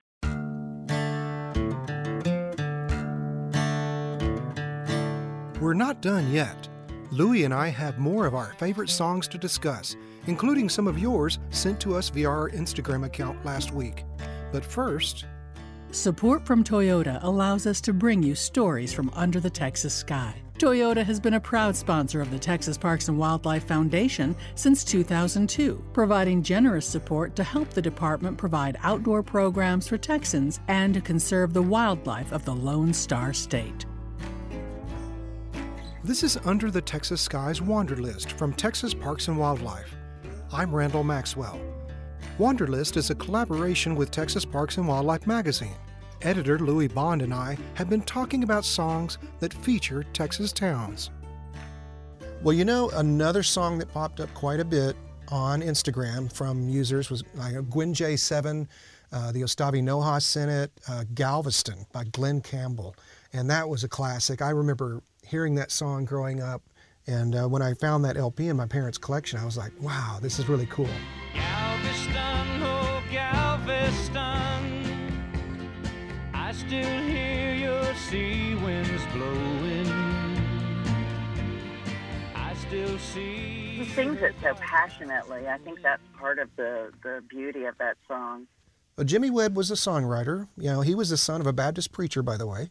We're 5.61 5.73
not 5.73 6.01
done 6.01 6.31
yet. 6.31 6.67
Louie 7.11 7.45
and 7.45 7.53
I 7.53 7.69
have 7.69 7.97
more 7.97 8.25
of 8.25 8.35
our 8.35 8.53
favorite 8.59 8.89
songs 8.89 9.27
to 9.29 9.37
discuss, 9.37 9.95
including 10.27 10.69
some 10.69 10.87
of 10.87 10.99
yours 10.99 11.39
sent 11.49 11.79
to 11.81 11.95
us 11.95 12.09
via 12.09 12.29
our 12.29 12.49
Instagram 12.51 13.05
account 13.05 13.43
last 13.45 13.73
week. 13.73 14.03
But 14.51 14.63
first, 14.63 15.25
Support 15.91 16.45
from 16.45 16.65
Toyota 16.65 17.17
allows 17.23 17.65
us 17.65 17.79
to 17.81 17.93
bring 17.93 18.21
you 18.21 18.35
stories 18.35 18.93
from 18.93 19.09
under 19.15 19.39
the 19.39 19.49
Texas 19.49 19.93
sky. 19.93 20.35
Toyota 20.57 21.05
has 21.05 21.19
been 21.19 21.35
a 21.35 21.39
proud 21.39 21.75
sponsor 21.75 22.19
of 22.19 22.31
the 22.31 22.39
Texas 22.39 22.79
Parks 22.79 23.09
and 23.09 23.19
Wildlife 23.19 23.65
Foundation 23.65 24.35
since 24.55 24.83
2002, 24.83 25.83
providing 25.93 26.41
generous 26.41 26.87
support 26.87 27.35
to 27.35 27.43
help 27.43 27.69
the 27.69 27.81
department 27.81 28.39
provide 28.39 28.75
outdoor 28.81 29.21
programs 29.21 29.87
for 29.87 29.99
Texans 29.99 30.59
and 30.67 30.95
to 30.95 31.01
conserve 31.01 31.53
the 31.53 31.61
wildlife 31.61 32.31
of 32.31 32.43
the 32.43 32.55
Lone 32.55 32.91
Star 32.91 33.33
State. 33.33 33.85
this 36.03 36.23
is 36.23 36.39
Under 36.43 36.71
the 36.71 36.81
Texas 36.81 37.21
Skies 37.21 37.59
Wanderlist 37.59 38.31
from 38.31 38.51
Texas 38.51 38.95
Parks 38.95 39.27
and 39.27 39.37
Wildlife. 39.37 39.93
I'm 40.51 40.73
Randall 40.73 41.03
Maxwell. 41.03 41.59
Wanderlist 42.39 42.97
is 42.97 43.11
a 43.11 43.15
collaboration 43.15 43.95
with 43.95 44.09
Texas 44.09 44.43
Parks 44.43 44.77
and 44.77 44.87
Wildlife 44.87 45.27
magazine. 45.27 45.75
Editor 46.21 46.59
Louie 46.59 46.87
Bond 46.87 47.21
and 47.21 47.33
I 47.33 47.57
have 47.75 47.89
been 47.89 48.01
talking 48.01 48.43
about 48.43 48.65
songs 48.65 49.17
that 49.39 49.53
feature 49.53 50.03
Texas 50.13 50.51
towns. 50.51 51.11
Well, 52.43 52.53
you 52.53 52.65
know, 52.65 52.89
another 52.91 53.43
song 53.43 53.77
that 53.79 53.91
popped 53.93 54.19
up 54.19 54.33
quite 54.33 54.59
a 54.59 54.65
bit 54.65 54.95
on 55.29 55.61
Instagram 55.61 56.31
from 56.31 56.69
users 56.69 57.09
was 57.09 57.23
uh, 57.39 57.61
Gwen 57.61 57.93
J7, 57.93 58.67
uh, 59.11 59.31
the 59.31 59.41
Ostavi 59.41 59.81
Noha 59.81 60.21
sent 60.21 60.51
it, 60.51 60.71
uh, 60.87 61.03
Galveston 61.13 61.85
by 61.91 62.03
Glen 62.05 62.41
Campbell. 62.41 62.95
And 63.33 63.49
that 63.49 63.67
was 63.67 63.83
a 63.83 63.87
classic. 63.87 64.41
I 64.41 64.49
remember 64.49 65.01
hearing 65.23 65.55
that 65.55 65.71
song 65.71 66.05
growing 66.05 66.41
up. 66.41 66.61
And 67.07 67.35
uh, 67.35 67.47
when 67.47 67.61
I 67.61 67.73
found 67.73 68.03
that 68.05 68.17
LP 68.17 68.49
in 68.49 68.57
my 68.57 68.65
parents' 68.65 68.97
collection, 68.97 69.39
I 69.39 69.45
was 69.45 69.57
like, 69.57 69.71
wow, 69.79 70.19
this 70.21 70.39
is 70.39 70.49
really 70.49 70.65
cool. 70.65 70.89
Still 76.67 77.01
hear 77.03 77.53
your 77.53 77.95
sea 77.95 78.55
winds 78.55 79.05
blowing. 79.13 79.87
I 82.35 82.53
still 82.67 82.99
see. 82.99 83.77
He 83.77 83.85
sings 83.85 84.21
it 84.21 84.35
so 84.43 84.53
passionately. 84.55 85.47
I 85.47 85.59
think 85.59 85.81
that's 85.81 86.01
part 86.19 86.39
of 86.39 86.49
the, 86.57 86.91
the 87.03 87.23
beauty 87.29 87.63
of 87.63 87.77
that 87.77 87.95
song. 88.05 88.47
Uh, 88.97 89.05
Jimmy 89.05 89.29
Webb 89.29 89.55
was 89.55 89.71
a 89.71 89.75
songwriter. 89.75 90.49
You 90.57 90.71
know, 90.71 90.81
he 90.81 90.93
was 90.93 91.09
the 91.09 91.15
son 91.15 91.39
of 91.39 91.47
a 91.47 91.53
Baptist 91.53 91.93
preacher, 91.93 92.21
by 92.21 92.35
the 92.35 92.45
way. 92.45 92.69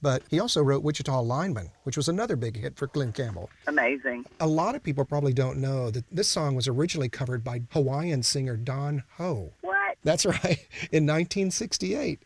But 0.00 0.22
he 0.30 0.38
also 0.38 0.62
wrote 0.62 0.84
Wichita 0.84 1.20
Lineman, 1.20 1.70
which 1.82 1.96
was 1.96 2.08
another 2.08 2.36
big 2.36 2.56
hit 2.56 2.76
for 2.76 2.86
Glen 2.86 3.10
Campbell. 3.10 3.50
Amazing. 3.66 4.26
A 4.38 4.46
lot 4.46 4.76
of 4.76 4.82
people 4.84 5.04
probably 5.04 5.32
don't 5.32 5.58
know 5.58 5.90
that 5.90 6.04
this 6.12 6.28
song 6.28 6.54
was 6.54 6.68
originally 6.68 7.08
covered 7.08 7.42
by 7.42 7.62
Hawaiian 7.72 8.22
singer 8.22 8.56
Don 8.56 9.02
Ho. 9.16 9.54
What? 9.62 9.96
That's 10.04 10.24
right, 10.26 10.44
in 10.92 11.06
1968, 11.06 12.22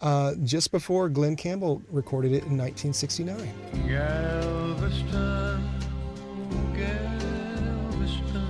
uh, 0.00 0.34
just 0.44 0.70
before 0.70 1.08
Glen 1.08 1.36
Campbell 1.36 1.82
recorded 1.90 2.32
it 2.32 2.44
in 2.44 2.56
1969. 2.56 3.52
Galveston, 3.86 5.68
Galveston. 6.74 8.40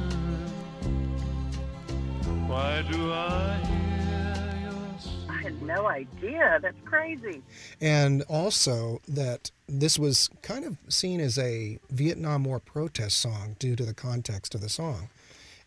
Why 2.47 2.83
do 2.91 3.13
I 3.13 3.57
hear 3.65 3.81
your 4.63 4.75
I 5.29 5.43
had 5.43 5.63
no 5.63 5.87
idea. 5.89 6.59
That's 6.63 6.81
crazy. 6.85 7.43
And 7.81 8.23
also 8.29 9.01
that 9.09 9.51
this 9.69 9.99
was 9.99 10.31
kind 10.43 10.65
of 10.65 10.77
seen 10.89 11.21
as 11.21 11.39
a 11.39 11.79
Vietnam 11.91 12.45
War 12.45 12.61
protest 12.61 13.19
song 13.19 13.57
due 13.59 13.77
to 13.77 13.85
the 13.85 13.95
context 13.95 14.55
of 14.55 14.61
the 14.61 14.69
song. 14.69 15.09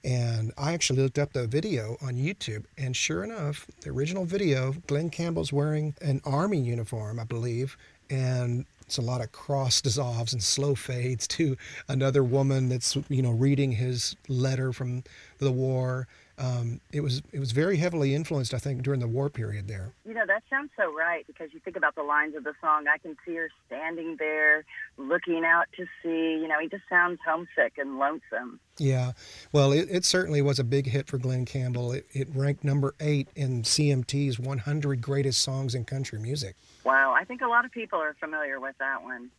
And 0.04 0.52
I 0.58 0.74
actually 0.74 1.02
looked 1.02 1.18
up 1.18 1.32
the 1.32 1.48
video 1.48 1.98
on 2.02 2.16
YouTube, 2.16 2.66
and 2.78 2.96
sure 2.96 3.24
enough, 3.24 3.66
the 3.82 3.90
original 3.92 4.26
video, 4.26 4.74
Glen 4.88 5.10
Campbell's 5.10 5.54
wearing 5.54 5.96
an 6.02 6.22
army 6.26 6.60
uniform, 6.60 7.20
I 7.20 7.24
believe, 7.24 7.78
and 8.10 8.66
it's 8.82 8.98
a 8.98 9.02
lot 9.02 9.22
of 9.22 9.32
cross 9.32 9.82
dissolves 9.82 10.34
and 10.34 10.44
slow 10.44 10.76
fades 10.76 11.26
to 11.30 11.56
another 11.88 12.24
woman 12.24 12.68
that's 12.70 12.98
you 13.08 13.22
know 13.22 13.32
reading 13.32 13.72
his 13.72 14.16
letter 14.28 14.74
from 14.74 15.04
the 15.40 15.52
war. 15.52 16.08
Um, 16.38 16.82
it 16.92 17.02
was 17.02 17.22
it 17.32 17.40
was 17.40 17.52
very 17.52 17.78
heavily 17.78 18.16
influenced, 18.16 18.54
I 18.54 18.58
think, 18.58 18.82
during 18.82 19.00
the 19.00 19.08
war 19.08 19.30
period 19.30 19.68
there. 19.68 19.94
You 20.06 20.14
know, 20.14 20.26
that 20.26 20.44
sounds 20.50 20.72
so 20.76 20.92
right 20.94 21.26
because 21.28 21.54
you 21.54 21.60
think 21.60 21.78
about 21.78 21.96
the 21.96 22.04
lines 22.04 22.36
of 22.36 22.44
the 22.44 22.54
song. 22.60 22.86
I 22.88 22.98
can 22.98 23.16
see 23.26 23.36
her 23.36 23.50
standing 23.68 24.16
there 24.18 24.66
looking 24.98 25.44
out 25.46 25.66
to 25.78 25.86
sea. 26.02 26.42
You 26.42 26.48
know, 26.48 26.60
he 26.60 26.68
just 26.68 26.84
sounds 26.90 27.20
homesick 27.26 27.74
and 27.78 28.00
lonesome. 28.00 28.60
Yeah, 28.80 29.12
well, 29.52 29.72
it, 29.72 29.88
it 29.92 30.06
certainly 30.06 30.42
was 30.42 30.58
a 30.58 30.64
big 30.64 30.88
hit 30.88 31.08
for 31.08 31.20
Glen 31.20 31.46
Campbell. 31.46 31.92
It, 31.92 32.08
it 32.12 32.28
ranked 32.34 32.64
number 32.64 32.96
eight 33.00 33.28
in 33.36 33.62
CMT's 33.62 34.40
100 34.40 35.02
Greatest 35.02 35.42
Songs 35.42 35.76
in 35.76 35.86
Country 35.86 36.20
Music. 36.20 36.56
Wow, 36.84 37.14
I 37.14 37.24
think 37.26 37.42
a 37.42 37.48
lot 37.48 37.66
of 37.66 37.72
people 37.72 38.00
are 38.00 38.16
familiar 38.20 38.60
with 38.60 38.76
that 38.80 39.04
one. 39.04 39.30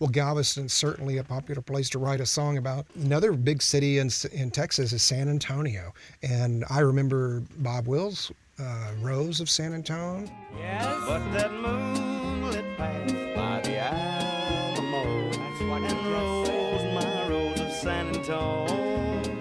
Well, 0.00 0.08
Galveston's 0.08 0.72
certainly 0.72 1.18
a 1.18 1.24
popular 1.24 1.60
place 1.60 1.90
to 1.90 1.98
write 1.98 2.22
a 2.22 2.26
song 2.26 2.56
about. 2.56 2.86
Another 2.94 3.32
big 3.32 3.60
city 3.60 3.98
in, 3.98 4.08
in 4.32 4.50
Texas 4.50 4.94
is 4.94 5.02
San 5.02 5.28
Antonio. 5.28 5.92
And 6.22 6.64
I 6.70 6.78
remember 6.80 7.42
Bob 7.58 7.86
Wills, 7.86 8.32
uh, 8.58 8.92
Rose 9.02 9.40
of 9.40 9.50
San 9.50 9.74
Antonio. 9.74 10.26
Yes. 10.58 11.02
But 11.06 11.30
that 11.32 11.52
moonlit 11.52 12.78
path 12.78 13.36
by 13.36 13.60
the 13.62 13.76
Alamo 13.76 15.30
That's 15.32 15.60
what 15.64 15.82
and 15.82 16.06
rose 16.06 16.94
my 16.94 17.28
rose 17.28 17.60
of 17.60 17.70
San 17.70 18.06
Antonio. 18.08 19.34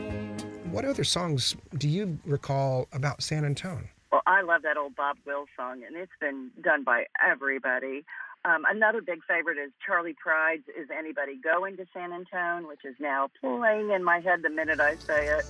What 0.72 0.84
other 0.84 1.06
songs 1.06 1.56
do 1.78 1.88
you 1.88 2.20
recall 2.25 2.89
about 2.92 3.24
San 3.24 3.46
Antonio? 3.46 3.88
Well, 4.12 4.24
I 4.25 4.42
love 4.42 4.63
that 4.63 4.75
old 4.75 4.96
Bob 4.98 5.18
Wills 5.25 5.48
song, 5.56 5.84
and 5.88 5.96
it's 5.96 6.12
been 6.20 6.51
done 6.62 6.84
by 6.84 7.06
everybody. 7.25 8.04
Um, 8.46 8.63
another 8.69 9.01
big 9.01 9.19
favorite 9.27 9.58
is 9.58 9.72
Charley 9.86 10.15
Pride's 10.17 10.63
"Is 10.69 10.88
Anybody 10.98 11.36
Going 11.43 11.75
to 11.75 11.86
San 11.93 12.13
Antone," 12.13 12.67
which 12.67 12.86
is 12.86 12.96
now 13.00 13.29
playing 13.41 13.91
in 13.91 14.01
my 14.03 14.19
head 14.19 14.41
the 14.43 14.50
minute 14.50 14.79
I 14.79 14.96
say 14.96 15.27
it. 15.27 15.46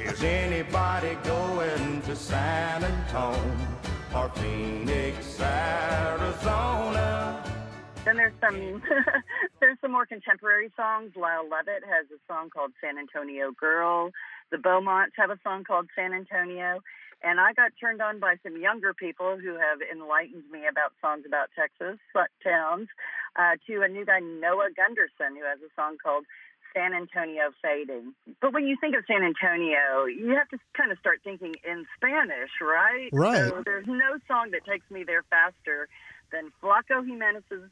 Is 0.00 0.24
anybody 0.24 1.18
going 1.24 2.00
to 2.02 2.16
San 2.16 2.82
Antone 2.82 3.68
or 4.14 4.30
Phoenix, 4.36 5.38
Arizona? 5.38 7.10
then 8.04 8.16
there's 8.16 8.32
some 8.40 8.82
there's 9.60 9.78
some 9.80 9.92
more 9.92 10.06
contemporary 10.06 10.70
songs. 10.76 11.12
Lyle 11.16 11.48
Lovett 11.48 11.84
has 11.84 12.06
a 12.10 12.18
song 12.26 12.50
called 12.50 12.72
"San 12.80 12.98
Antonio 12.98 13.52
Girl." 13.52 14.10
The 14.50 14.56
Beaumonts 14.56 15.12
have 15.16 15.30
a 15.30 15.38
song 15.44 15.64
called 15.64 15.88
"San 15.94 16.12
Antonio." 16.12 16.80
And 17.22 17.38
I 17.38 17.52
got 17.52 17.72
turned 17.78 18.00
on 18.00 18.18
by 18.18 18.36
some 18.42 18.56
younger 18.60 18.94
people 18.94 19.36
who 19.36 19.54
have 19.54 19.80
enlightened 19.84 20.44
me 20.50 20.66
about 20.66 20.92
songs 21.00 21.24
about 21.26 21.50
Texas 21.54 21.98
towns. 22.42 22.88
Uh, 23.36 23.54
to 23.66 23.82
a 23.82 23.88
new 23.88 24.04
guy, 24.04 24.18
Noah 24.18 24.70
Gundersen, 24.74 25.38
who 25.38 25.44
has 25.44 25.60
a 25.60 25.70
song 25.76 25.96
called 26.02 26.24
San 26.74 26.94
Antonio 26.94 27.52
Fading. 27.62 28.14
But 28.40 28.52
when 28.52 28.66
you 28.66 28.76
think 28.80 28.96
of 28.96 29.04
San 29.06 29.22
Antonio, 29.22 30.06
you 30.06 30.34
have 30.36 30.48
to 30.48 30.58
kind 30.74 30.90
of 30.90 30.98
start 30.98 31.20
thinking 31.22 31.54
in 31.64 31.86
Spanish, 31.96 32.50
right? 32.60 33.08
Right. 33.12 33.48
So 33.48 33.62
there's 33.64 33.86
no 33.86 34.18
song 34.26 34.50
that 34.52 34.64
takes 34.64 34.88
me 34.90 35.04
there 35.04 35.24
faster 35.30 35.88
than 36.32 36.52
Flaco 36.62 37.06
Jimenez's 37.06 37.70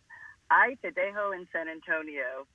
Ay 0.50 0.76
Te 0.82 0.90
Dejo 0.90 1.34
en 1.34 1.46
San 1.52 1.68
Antonio. 1.68 2.46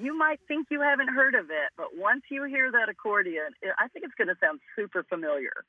You 0.00 0.16
might 0.16 0.40
think 0.48 0.68
you 0.70 0.80
haven't 0.80 1.08
heard 1.08 1.34
of 1.34 1.50
it, 1.50 1.70
but 1.76 1.96
once 1.96 2.22
you 2.30 2.44
hear 2.44 2.72
that 2.72 2.88
accordion, 2.88 3.48
I 3.78 3.88
think 3.88 4.04
it's 4.04 4.14
going 4.14 4.28
to 4.28 4.36
sound 4.40 4.60
super 4.74 5.02
familiar. 5.02 5.64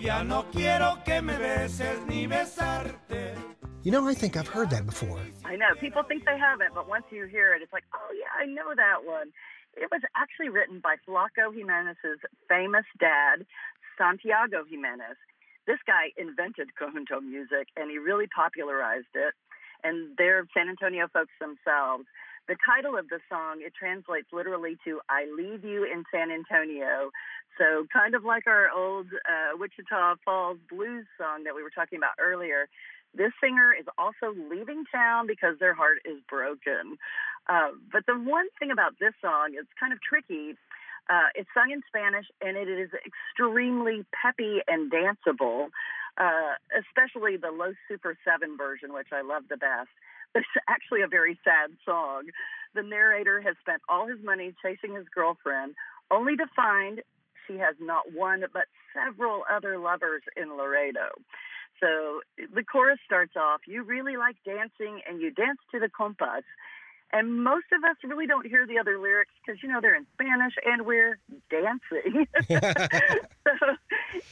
Ya 0.00 0.22
no 0.22 0.46
quiero 0.50 0.96
que 1.04 1.20
me 1.20 1.36
beses 1.36 2.00
ni 2.06 2.26
besarte. 2.26 3.36
You 3.82 3.92
know, 3.92 4.08
I 4.08 4.14
think 4.14 4.34
I've 4.34 4.48
heard 4.48 4.70
that 4.70 4.86
before. 4.86 5.20
I 5.44 5.56
know 5.56 5.74
people 5.78 6.02
think 6.04 6.24
they 6.24 6.38
haven't, 6.38 6.72
but 6.74 6.88
once 6.88 7.04
you 7.10 7.26
hear 7.26 7.52
it, 7.52 7.60
it's 7.60 7.72
like, 7.72 7.84
oh 7.92 8.08
yeah, 8.16 8.32
I 8.32 8.46
know 8.46 8.72
that 8.74 9.04
one. 9.04 9.28
It 9.76 9.90
was 9.92 10.00
actually 10.16 10.48
written 10.48 10.80
by 10.80 10.96
Flaco 11.06 11.52
Jimenez's 11.54 12.18
famous 12.48 12.86
dad, 12.98 13.44
Santiago 13.98 14.64
Jimenez. 14.64 15.20
This 15.66 15.78
guy 15.86 16.16
invented 16.16 16.68
conjunto 16.80 17.20
music, 17.20 17.68
and 17.76 17.90
he 17.90 17.98
really 17.98 18.26
popularized 18.26 19.12
it. 19.14 19.34
And 19.84 20.16
they're 20.16 20.48
San 20.56 20.70
Antonio 20.70 21.08
folks 21.12 21.36
themselves. 21.38 22.04
The 22.50 22.58
title 22.66 22.98
of 22.98 23.06
the 23.06 23.22
song 23.30 23.62
it 23.62 23.78
translates 23.78 24.26
literally 24.32 24.76
to 24.82 24.98
"I 25.08 25.30
leave 25.30 25.62
you 25.62 25.84
in 25.86 26.02
San 26.10 26.32
Antonio." 26.34 27.12
So 27.56 27.86
kind 27.92 28.16
of 28.16 28.24
like 28.24 28.48
our 28.48 28.66
old 28.74 29.06
uh, 29.06 29.54
Wichita 29.56 30.16
Falls 30.24 30.58
blues 30.68 31.06
song 31.16 31.44
that 31.44 31.54
we 31.54 31.62
were 31.62 31.70
talking 31.70 31.96
about 31.96 32.18
earlier. 32.18 32.66
This 33.14 33.30
singer 33.40 33.70
is 33.72 33.86
also 33.96 34.34
leaving 34.50 34.82
town 34.90 35.28
because 35.28 35.60
their 35.60 35.74
heart 35.74 35.98
is 36.04 36.18
broken. 36.28 36.98
Uh, 37.46 37.70
but 37.92 38.04
the 38.06 38.18
one 38.18 38.48
thing 38.58 38.72
about 38.72 38.98
this 38.98 39.14
song, 39.22 39.54
it's 39.54 39.70
kind 39.78 39.92
of 39.92 40.02
tricky. 40.02 40.58
Uh, 41.08 41.30
it's 41.36 41.48
sung 41.54 41.70
in 41.70 41.82
Spanish 41.86 42.26
and 42.40 42.56
it 42.56 42.66
is 42.68 42.90
extremely 43.06 44.04
peppy 44.10 44.58
and 44.66 44.90
danceable, 44.90 45.70
uh, 46.18 46.58
especially 46.74 47.36
the 47.36 47.52
Los 47.54 47.74
Super 47.86 48.18
7 48.26 48.56
version, 48.58 48.92
which 48.92 49.12
I 49.12 49.22
love 49.22 49.44
the 49.48 49.56
best. 49.56 49.90
It's 50.34 50.46
actually 50.68 51.02
a 51.02 51.08
very 51.08 51.38
sad 51.44 51.70
song. 51.84 52.30
The 52.74 52.82
narrator 52.82 53.40
has 53.40 53.56
spent 53.60 53.82
all 53.88 54.06
his 54.06 54.18
money 54.22 54.54
chasing 54.62 54.94
his 54.94 55.06
girlfriend, 55.12 55.74
only 56.10 56.36
to 56.36 56.46
find 56.54 57.02
she 57.46 57.58
has 57.58 57.74
not 57.80 58.12
one 58.12 58.44
but 58.52 58.66
several 58.94 59.42
other 59.50 59.78
lovers 59.78 60.22
in 60.36 60.56
Laredo. 60.56 61.10
So 61.80 62.20
the 62.54 62.62
chorus 62.62 62.98
starts 63.04 63.34
off, 63.36 63.62
You 63.66 63.82
really 63.82 64.16
like 64.16 64.36
dancing 64.44 65.00
and 65.08 65.20
you 65.20 65.30
dance 65.30 65.58
to 65.72 65.80
the 65.80 65.88
compas. 65.88 66.44
And 67.12 67.42
most 67.42 67.66
of 67.72 67.82
us 67.82 67.96
really 68.04 68.26
don't 68.26 68.46
hear 68.46 68.66
the 68.66 68.78
other 68.78 68.98
lyrics 68.98 69.32
because, 69.44 69.62
you 69.62 69.68
know, 69.68 69.80
they're 69.80 69.96
in 69.96 70.06
Spanish 70.14 70.54
and 70.64 70.86
we're 70.86 71.18
dancing. 71.50 72.26
so 72.48 73.76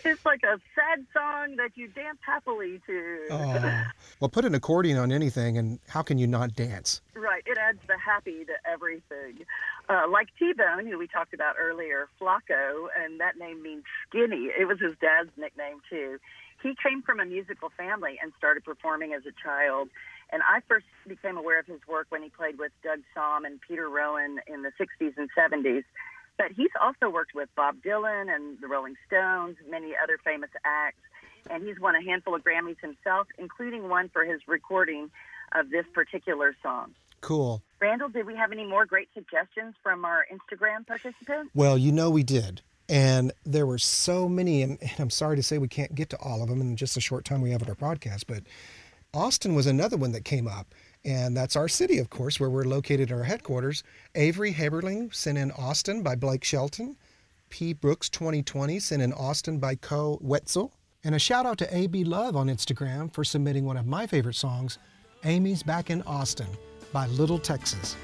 it's 0.05 0.25
like 0.25 0.43
a 0.45 0.61
sad 0.75 1.05
song 1.13 1.57
that 1.57 1.71
you 1.75 1.89
dance 1.89 2.19
happily 2.25 2.81
to. 2.87 3.19
Oh. 3.31 3.85
Well, 4.21 4.29
put 4.29 4.45
an 4.45 4.55
accordion 4.55 4.97
on 4.99 5.11
anything, 5.11 5.59
and 5.59 5.81
how 5.89 6.03
can 6.03 6.19
you 6.19 6.27
not 6.27 6.55
dance? 6.55 7.01
Right. 7.15 7.43
It 7.47 7.59
adds 7.59 7.81
the 7.87 7.99
happy 7.99 8.45
to 8.45 8.53
everything. 8.65 9.45
Uh, 9.89 10.03
like 10.09 10.29
T 10.39 10.53
Bone, 10.53 10.87
who 10.87 10.99
we 10.99 11.09
talked 11.09 11.35
about 11.35 11.57
earlier, 11.59 12.09
Flaco, 12.21 12.89
and 12.97 13.21
that 13.21 13.39
name 13.39 13.63
means 13.63 13.85
skinny. 14.09 14.51
It 14.59 14.69
was 14.69 14.79
his 14.81 14.95
dad's 15.01 15.31
nickname, 15.37 15.81
too. 15.91 16.19
He 16.63 16.75
came 16.83 17.03
from 17.03 17.21
a 17.21 17.25
musical 17.25 17.71
family 17.77 18.19
and 18.23 18.33
started 18.37 18.65
performing 18.65 19.13
as 19.15 19.23
a 19.27 19.33
child. 19.43 19.89
And 20.31 20.43
I 20.43 20.61
first 20.69 20.87
became 21.07 21.37
aware 21.37 21.59
of 21.59 21.67
his 21.67 21.81
work 21.89 22.07
when 22.11 22.23
he 22.23 22.29
played 22.29 22.59
with 22.59 22.73
Doug 22.83 23.01
Sahm 23.17 23.47
and 23.47 23.61
Peter 23.61 23.89
Rowan 23.89 24.41
in 24.47 24.63
the 24.63 24.73
60s 24.79 25.15
and 25.17 25.29
70s. 25.37 25.85
But 26.37 26.53
he's 26.53 26.71
also 26.81 27.11
worked 27.11 27.35
with 27.35 27.49
Bob 27.57 27.77
Dylan 27.85 28.33
and 28.33 28.59
the 28.61 28.69
Rolling 28.69 28.95
Stones, 29.07 29.57
many 29.69 29.95
other 30.01 30.19
famous 30.23 30.51
acts. 30.65 31.01
And 31.51 31.67
he's 31.67 31.81
won 31.81 31.97
a 31.97 32.03
handful 32.03 32.35
of 32.35 32.45
Grammys 32.45 32.79
himself, 32.81 33.27
including 33.39 33.89
one 33.89 34.09
for 34.11 34.25
his 34.25 34.41
recording 34.47 35.11
of 35.53 35.71
this 35.71 35.87
particular 35.95 36.55
song. 36.63 36.95
Cool. 37.21 37.63
Randall, 37.81 38.09
did 38.09 38.27
we 38.27 38.37
have 38.37 38.53
any 38.53 38.67
more 38.67 38.87
great 38.87 39.09
suggestions 39.15 39.75
from 39.83 40.05
our 40.05 40.27
Instagram 40.33 40.87
participants? 40.87 41.51
Well, 41.55 41.79
you 41.79 41.91
know 41.91 42.11
we 42.11 42.23
did. 42.23 42.61
And 42.89 43.33
there 43.45 43.67
were 43.67 43.79
so 43.79 44.29
many, 44.29 44.63
and 44.63 44.79
and 44.81 44.93
I'm 44.99 45.11
sorry 45.11 45.37
to 45.37 45.43
say 45.43 45.59
we 45.59 45.69
can't 45.69 45.95
get 45.95 46.09
to 46.11 46.17
all 46.19 46.43
of 46.43 46.49
them 46.49 46.61
in 46.61 46.77
just 46.77 46.95
the 46.95 47.01
short 47.01 47.25
time 47.25 47.43
we 47.43 47.51
have 47.51 47.63
at 47.63 47.69
our 47.69 47.75
podcast, 47.75 48.25
but 48.27 48.45
Austin 49.15 49.55
was 49.55 49.67
another 49.67 49.97
one 49.97 50.13
that 50.13 50.25
came 50.25 50.47
up. 50.47 50.75
And 51.05 51.37
that's 51.37 51.57
our 51.57 51.69
city, 51.69 51.99
of 51.99 52.11
course, 52.11 52.39
where 52.39 52.51
we're 52.51 52.65
located 52.65 53.13
our 53.13 53.23
headquarters. 53.23 53.83
Avery 54.15 54.53
Haberling 54.53 55.15
sent 55.15 55.39
in 55.39 55.51
Austin 55.53 56.03
by 56.03 56.17
Blake 56.17 56.45
Shelton. 56.45 56.97
P. 57.49 57.73
Brooks 57.73 58.11
2020 58.11 58.79
sent 58.79 59.01
in 59.01 59.13
Austin 59.13 59.59
by 59.59 59.75
Koe 59.77 60.19
Wetzel. 60.21 60.73
And 61.05 61.15
a 61.15 61.19
shout 61.19 61.47
out 61.47 61.59
to 61.59 61.77
AB 61.77 62.05
Love 62.05 62.37
on 62.37 62.49
Instagram 62.49 63.13
for 63.15 63.25
submitting 63.25 63.65
one 63.65 63.77
of 63.77 63.87
my 63.87 64.07
favorite 64.07 64.35
songs, 64.35 64.79
Amy's 65.25 65.63
Back 65.63 65.89
in 65.89 66.03
Austin 66.03 66.49
by 66.93 67.07
Little 67.07 67.39
Texas. 67.39 67.97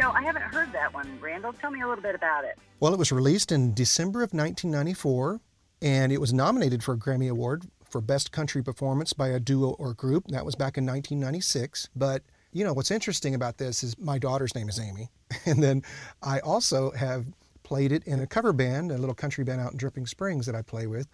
Know, 0.00 0.12
I 0.12 0.22
haven't 0.22 0.44
heard 0.44 0.72
that 0.72 0.94
one. 0.94 1.18
Randall, 1.20 1.52
tell 1.52 1.70
me 1.70 1.82
a 1.82 1.86
little 1.86 2.02
bit 2.02 2.14
about 2.14 2.44
it. 2.44 2.58
Well, 2.80 2.94
it 2.94 2.98
was 2.98 3.12
released 3.12 3.52
in 3.52 3.74
December 3.74 4.20
of 4.20 4.32
1994, 4.32 5.42
and 5.82 6.10
it 6.10 6.18
was 6.18 6.32
nominated 6.32 6.82
for 6.82 6.94
a 6.94 6.96
Grammy 6.96 7.28
Award 7.28 7.66
for 7.84 8.00
Best 8.00 8.32
Country 8.32 8.62
Performance 8.62 9.12
by 9.12 9.28
a 9.28 9.38
Duo 9.38 9.72
or 9.72 9.92
Group. 9.92 10.28
That 10.28 10.46
was 10.46 10.54
back 10.54 10.78
in 10.78 10.86
1996. 10.86 11.90
But, 11.94 12.22
you 12.50 12.64
know, 12.64 12.72
what's 12.72 12.90
interesting 12.90 13.34
about 13.34 13.58
this 13.58 13.82
is 13.82 13.98
my 13.98 14.18
daughter's 14.18 14.54
name 14.54 14.70
is 14.70 14.80
Amy. 14.80 15.10
And 15.44 15.62
then 15.62 15.82
I 16.22 16.40
also 16.40 16.92
have 16.92 17.26
played 17.62 17.92
it 17.92 18.02
in 18.04 18.20
a 18.20 18.26
cover 18.26 18.54
band, 18.54 18.92
a 18.92 18.96
little 18.96 19.14
country 19.14 19.44
band 19.44 19.60
out 19.60 19.72
in 19.72 19.76
Dripping 19.76 20.06
Springs 20.06 20.46
that 20.46 20.54
I 20.54 20.62
play 20.62 20.86
with. 20.86 21.08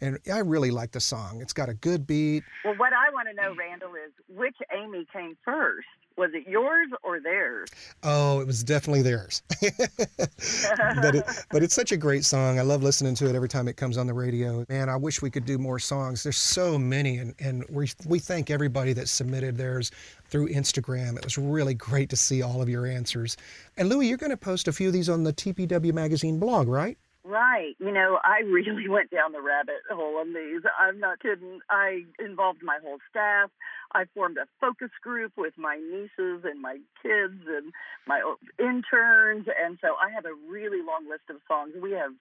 And 0.00 0.18
I 0.30 0.38
really 0.38 0.72
like 0.72 0.90
the 0.90 1.00
song. 1.00 1.40
It's 1.40 1.52
got 1.52 1.68
a 1.68 1.74
good 1.74 2.08
beat. 2.08 2.42
Well, 2.64 2.74
what 2.76 2.92
I 2.92 3.08
want 3.10 3.28
to 3.28 3.34
know, 3.34 3.54
Randall, 3.54 3.94
is 3.94 4.12
which 4.26 4.56
Amy 4.74 5.06
came 5.12 5.36
first? 5.44 5.86
Was 6.16 6.30
it 6.34 6.46
yours 6.46 6.88
or 7.02 7.20
theirs? 7.20 7.68
Oh, 8.02 8.40
it 8.40 8.46
was 8.46 8.62
definitely 8.62 9.02
theirs. 9.02 9.42
but 9.60 11.14
it, 11.14 11.24
but 11.50 11.62
it's 11.62 11.74
such 11.74 11.92
a 11.92 11.96
great 11.96 12.24
song. 12.24 12.58
I 12.58 12.62
love 12.62 12.82
listening 12.82 13.14
to 13.16 13.28
it 13.28 13.34
every 13.34 13.48
time 13.48 13.68
it 13.68 13.76
comes 13.76 13.96
on 13.96 14.06
the 14.06 14.14
radio. 14.14 14.64
Man, 14.68 14.88
I 14.88 14.96
wish 14.96 15.22
we 15.22 15.30
could 15.30 15.44
do 15.44 15.58
more 15.58 15.78
songs. 15.78 16.22
There's 16.22 16.36
so 16.36 16.78
many, 16.78 17.18
and, 17.18 17.34
and 17.40 17.64
we 17.70 17.90
we 18.06 18.18
thank 18.18 18.50
everybody 18.50 18.92
that 18.94 19.08
submitted 19.08 19.56
theirs 19.56 19.90
through 20.26 20.48
Instagram. 20.48 21.16
It 21.16 21.24
was 21.24 21.38
really 21.38 21.74
great 21.74 22.08
to 22.10 22.16
see 22.16 22.42
all 22.42 22.62
of 22.62 22.68
your 22.68 22.86
answers. 22.86 23.36
And 23.76 23.88
Louie, 23.88 24.06
you're 24.08 24.18
going 24.18 24.30
to 24.30 24.36
post 24.36 24.68
a 24.68 24.72
few 24.72 24.88
of 24.88 24.92
these 24.92 25.08
on 25.08 25.24
the 25.24 25.32
TPW 25.32 25.92
Magazine 25.92 26.38
blog, 26.38 26.68
right? 26.68 26.98
Right. 27.24 27.76
You 27.78 27.92
know, 27.92 28.18
I 28.24 28.40
really 28.40 28.88
went 28.90 29.10
down 29.10 29.32
the 29.32 29.40
rabbit 29.40 29.82
hole 29.90 30.18
on 30.18 30.34
these. 30.34 30.62
I'm 30.78 30.98
not 30.98 31.20
kidding. 31.20 31.60
I 31.70 32.04
involved 32.18 32.62
my 32.62 32.78
whole 32.82 32.98
staff. 33.10 33.50
I 33.94 34.04
formed 34.14 34.38
a 34.38 34.46
focus 34.60 34.90
group 35.02 35.32
with 35.36 35.54
my 35.56 35.76
nieces 35.76 36.44
and 36.44 36.60
my 36.60 36.78
kids 37.02 37.46
and 37.46 37.72
my 38.06 38.22
interns. 38.58 39.46
And 39.46 39.78
so 39.80 39.94
I 40.02 40.10
have 40.10 40.24
a 40.24 40.34
really 40.50 40.82
long 40.82 41.08
list 41.08 41.30
of 41.30 41.36
songs. 41.46 41.74
We 41.80 41.92
have 41.92 42.12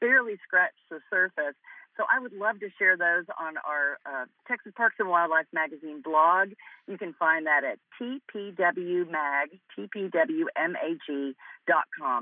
barely 0.00 0.36
scratched 0.44 0.88
the 0.90 1.00
surface. 1.10 1.54
So 1.98 2.04
I 2.06 2.20
would 2.20 2.32
love 2.32 2.60
to 2.60 2.68
share 2.78 2.96
those 2.96 3.24
on 3.40 3.56
our 3.66 3.98
uh, 4.06 4.26
Texas 4.46 4.72
Parks 4.76 4.94
and 5.00 5.08
Wildlife 5.08 5.46
Magazine 5.52 6.00
blog. 6.00 6.50
You 6.86 6.96
can 6.96 7.12
find 7.18 7.46
that 7.46 7.64
at 7.64 7.80
tpwmag, 8.00 9.58
tpwmag.com. 9.76 10.16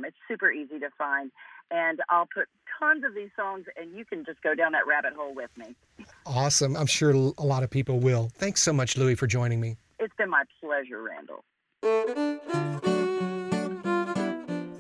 It's 0.07 0.17
super 0.27 0.51
easy 0.51 0.79
to 0.79 0.89
find. 0.97 1.31
And 1.71 2.01
I'll 2.11 2.29
put 2.33 2.49
tons 2.79 3.05
of 3.05 3.15
these 3.15 3.31
songs, 3.37 3.65
and 3.77 3.97
you 3.97 4.05
can 4.05 4.25
just 4.25 4.41
go 4.43 4.55
down 4.55 4.73
that 4.73 4.87
rabbit 4.87 5.15
hole 5.17 5.35
with 5.35 5.51
me. 5.57 5.75
Awesome. 6.25 6.77
I'm 6.77 6.87
sure 6.87 7.11
a 7.11 7.45
lot 7.45 7.63
of 7.63 7.71
people 7.71 7.99
will. 7.99 8.31
Thanks 8.35 8.63
so 8.63 8.73
much, 8.73 8.97
Louie, 8.97 9.15
for 9.15 9.27
joining 9.27 9.61
me. 9.61 9.77
It's 9.99 10.15
been 10.17 10.31
my 10.31 10.45
pleasure, 10.61 11.03
Randall. 11.03 11.45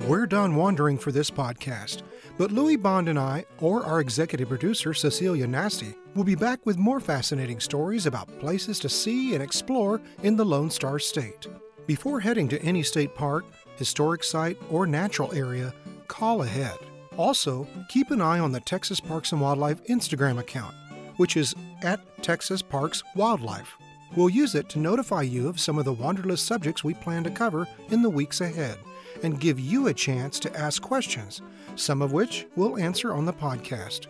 We're 0.06 0.26
done 0.26 0.54
wandering 0.54 0.98
for 0.98 1.10
this 1.10 1.32
podcast, 1.32 2.02
but 2.38 2.52
Louie 2.52 2.76
Bond 2.76 3.08
and 3.08 3.18
I, 3.18 3.44
or 3.60 3.84
our 3.84 3.98
executive 3.98 4.48
producer 4.48 4.94
Cecilia 4.94 5.46
Nasti, 5.46 5.96
will 6.14 6.22
be 6.22 6.36
back 6.36 6.64
with 6.64 6.78
more 6.78 7.00
fascinating 7.00 7.58
stories 7.58 8.06
about 8.06 8.38
places 8.38 8.78
to 8.80 8.88
see 8.88 9.34
and 9.34 9.42
explore 9.42 10.00
in 10.22 10.36
the 10.36 10.44
Lone 10.44 10.70
Star 10.70 11.00
State. 11.00 11.48
Before 11.86 12.20
heading 12.20 12.48
to 12.48 12.62
any 12.62 12.84
state 12.84 13.16
park, 13.16 13.44
historic 13.76 14.22
site, 14.22 14.58
or 14.70 14.86
natural 14.86 15.32
area, 15.34 15.74
call 16.06 16.42
ahead. 16.42 16.76
Also, 17.16 17.66
keep 17.88 18.10
an 18.10 18.20
eye 18.20 18.38
on 18.38 18.52
the 18.52 18.60
Texas 18.60 19.00
Parks 19.00 19.32
and 19.32 19.40
Wildlife 19.40 19.82
Instagram 19.84 20.38
account, 20.38 20.74
which 21.16 21.36
is 21.36 21.54
at 21.82 22.00
Texas 22.22 22.62
Parks 22.62 23.02
Wildlife. 23.14 23.76
We'll 24.14 24.30
use 24.30 24.54
it 24.54 24.68
to 24.70 24.78
notify 24.78 25.22
you 25.22 25.48
of 25.48 25.60
some 25.60 25.78
of 25.78 25.84
the 25.84 25.94
Wanderlist 25.94 26.40
subjects 26.40 26.84
we 26.84 26.94
plan 26.94 27.24
to 27.24 27.30
cover 27.30 27.66
in 27.90 28.02
the 28.02 28.10
weeks 28.10 28.40
ahead 28.40 28.78
and 29.22 29.40
give 29.40 29.58
you 29.58 29.88
a 29.88 29.94
chance 29.94 30.38
to 30.40 30.56
ask 30.56 30.82
questions, 30.82 31.42
some 31.74 32.02
of 32.02 32.12
which 32.12 32.46
we'll 32.54 32.78
answer 32.78 33.12
on 33.12 33.24
the 33.24 33.32
podcast. 33.32 34.06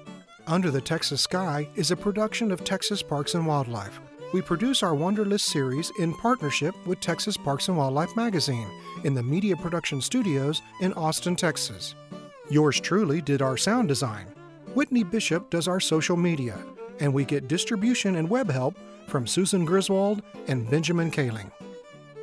Under 0.46 0.70
the 0.70 0.80
Texas 0.80 1.22
Sky 1.22 1.68
is 1.74 1.90
a 1.90 1.96
production 1.96 2.52
of 2.52 2.62
Texas 2.62 3.02
Parks 3.02 3.35
and 3.35 3.46
Wildlife. 3.46 4.00
We 4.32 4.42
produce 4.42 4.82
our 4.82 4.92
Wanderlist 4.92 5.42
series 5.42 5.92
in 6.00 6.12
partnership 6.12 6.74
with 6.84 6.98
Texas 6.98 7.36
Parks 7.36 7.68
and 7.68 7.76
Wildlife 7.76 8.16
magazine 8.16 8.68
in 9.04 9.14
the 9.14 9.22
Media 9.22 9.56
Production 9.56 10.00
Studios 10.00 10.62
in 10.80 10.92
Austin, 10.94 11.36
Texas. 11.36 11.94
Yours 12.50 12.80
truly 12.80 13.22
did 13.22 13.40
our 13.40 13.56
sound 13.56 13.86
design. 13.86 14.26
Whitney 14.74 15.04
Bishop 15.04 15.48
does 15.48 15.68
our 15.68 15.78
social 15.78 16.16
media, 16.16 16.58
and 16.98 17.14
we 17.14 17.24
get 17.24 17.46
distribution 17.46 18.16
and 18.16 18.28
web 18.28 18.50
help 18.50 18.76
from 19.06 19.28
Susan 19.28 19.64
Griswold 19.64 20.22
and 20.48 20.68
Benjamin 20.68 21.12
Kaling. 21.12 21.52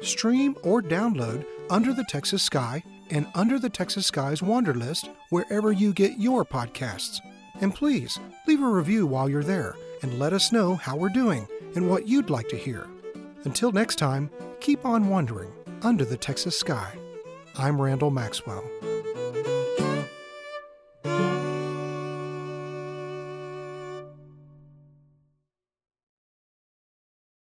Stream 0.01 0.57
or 0.61 0.81
download 0.81 1.45
Under 1.69 1.93
the 1.93 2.05
Texas 2.09 2.43
Sky 2.43 2.83
and 3.11 3.27
Under 3.33 3.59
the 3.59 3.69
Texas 3.69 4.07
Sky's 4.07 4.41
Wanderlist 4.41 5.07
wherever 5.29 5.71
you 5.71 5.93
get 5.93 6.19
your 6.19 6.43
podcasts. 6.43 7.21
And 7.61 7.73
please 7.73 8.19
leave 8.45 8.61
a 8.61 8.67
review 8.67 9.07
while 9.07 9.29
you're 9.29 9.41
there 9.41 9.75
and 10.01 10.19
let 10.19 10.33
us 10.33 10.51
know 10.51 10.75
how 10.75 10.97
we're 10.97 11.07
doing 11.07 11.47
and 11.75 11.89
what 11.89 12.07
you'd 12.07 12.29
like 12.29 12.49
to 12.49 12.57
hear. 12.57 12.87
Until 13.43 13.71
next 13.71 13.97
time, 13.97 14.29
keep 14.59 14.85
on 14.85 15.09
wandering 15.09 15.51
under 15.81 16.05
the 16.05 16.17
Texas 16.17 16.57
sky. 16.57 16.97
I'm 17.57 17.81
Randall 17.81 18.11
Maxwell. 18.11 18.63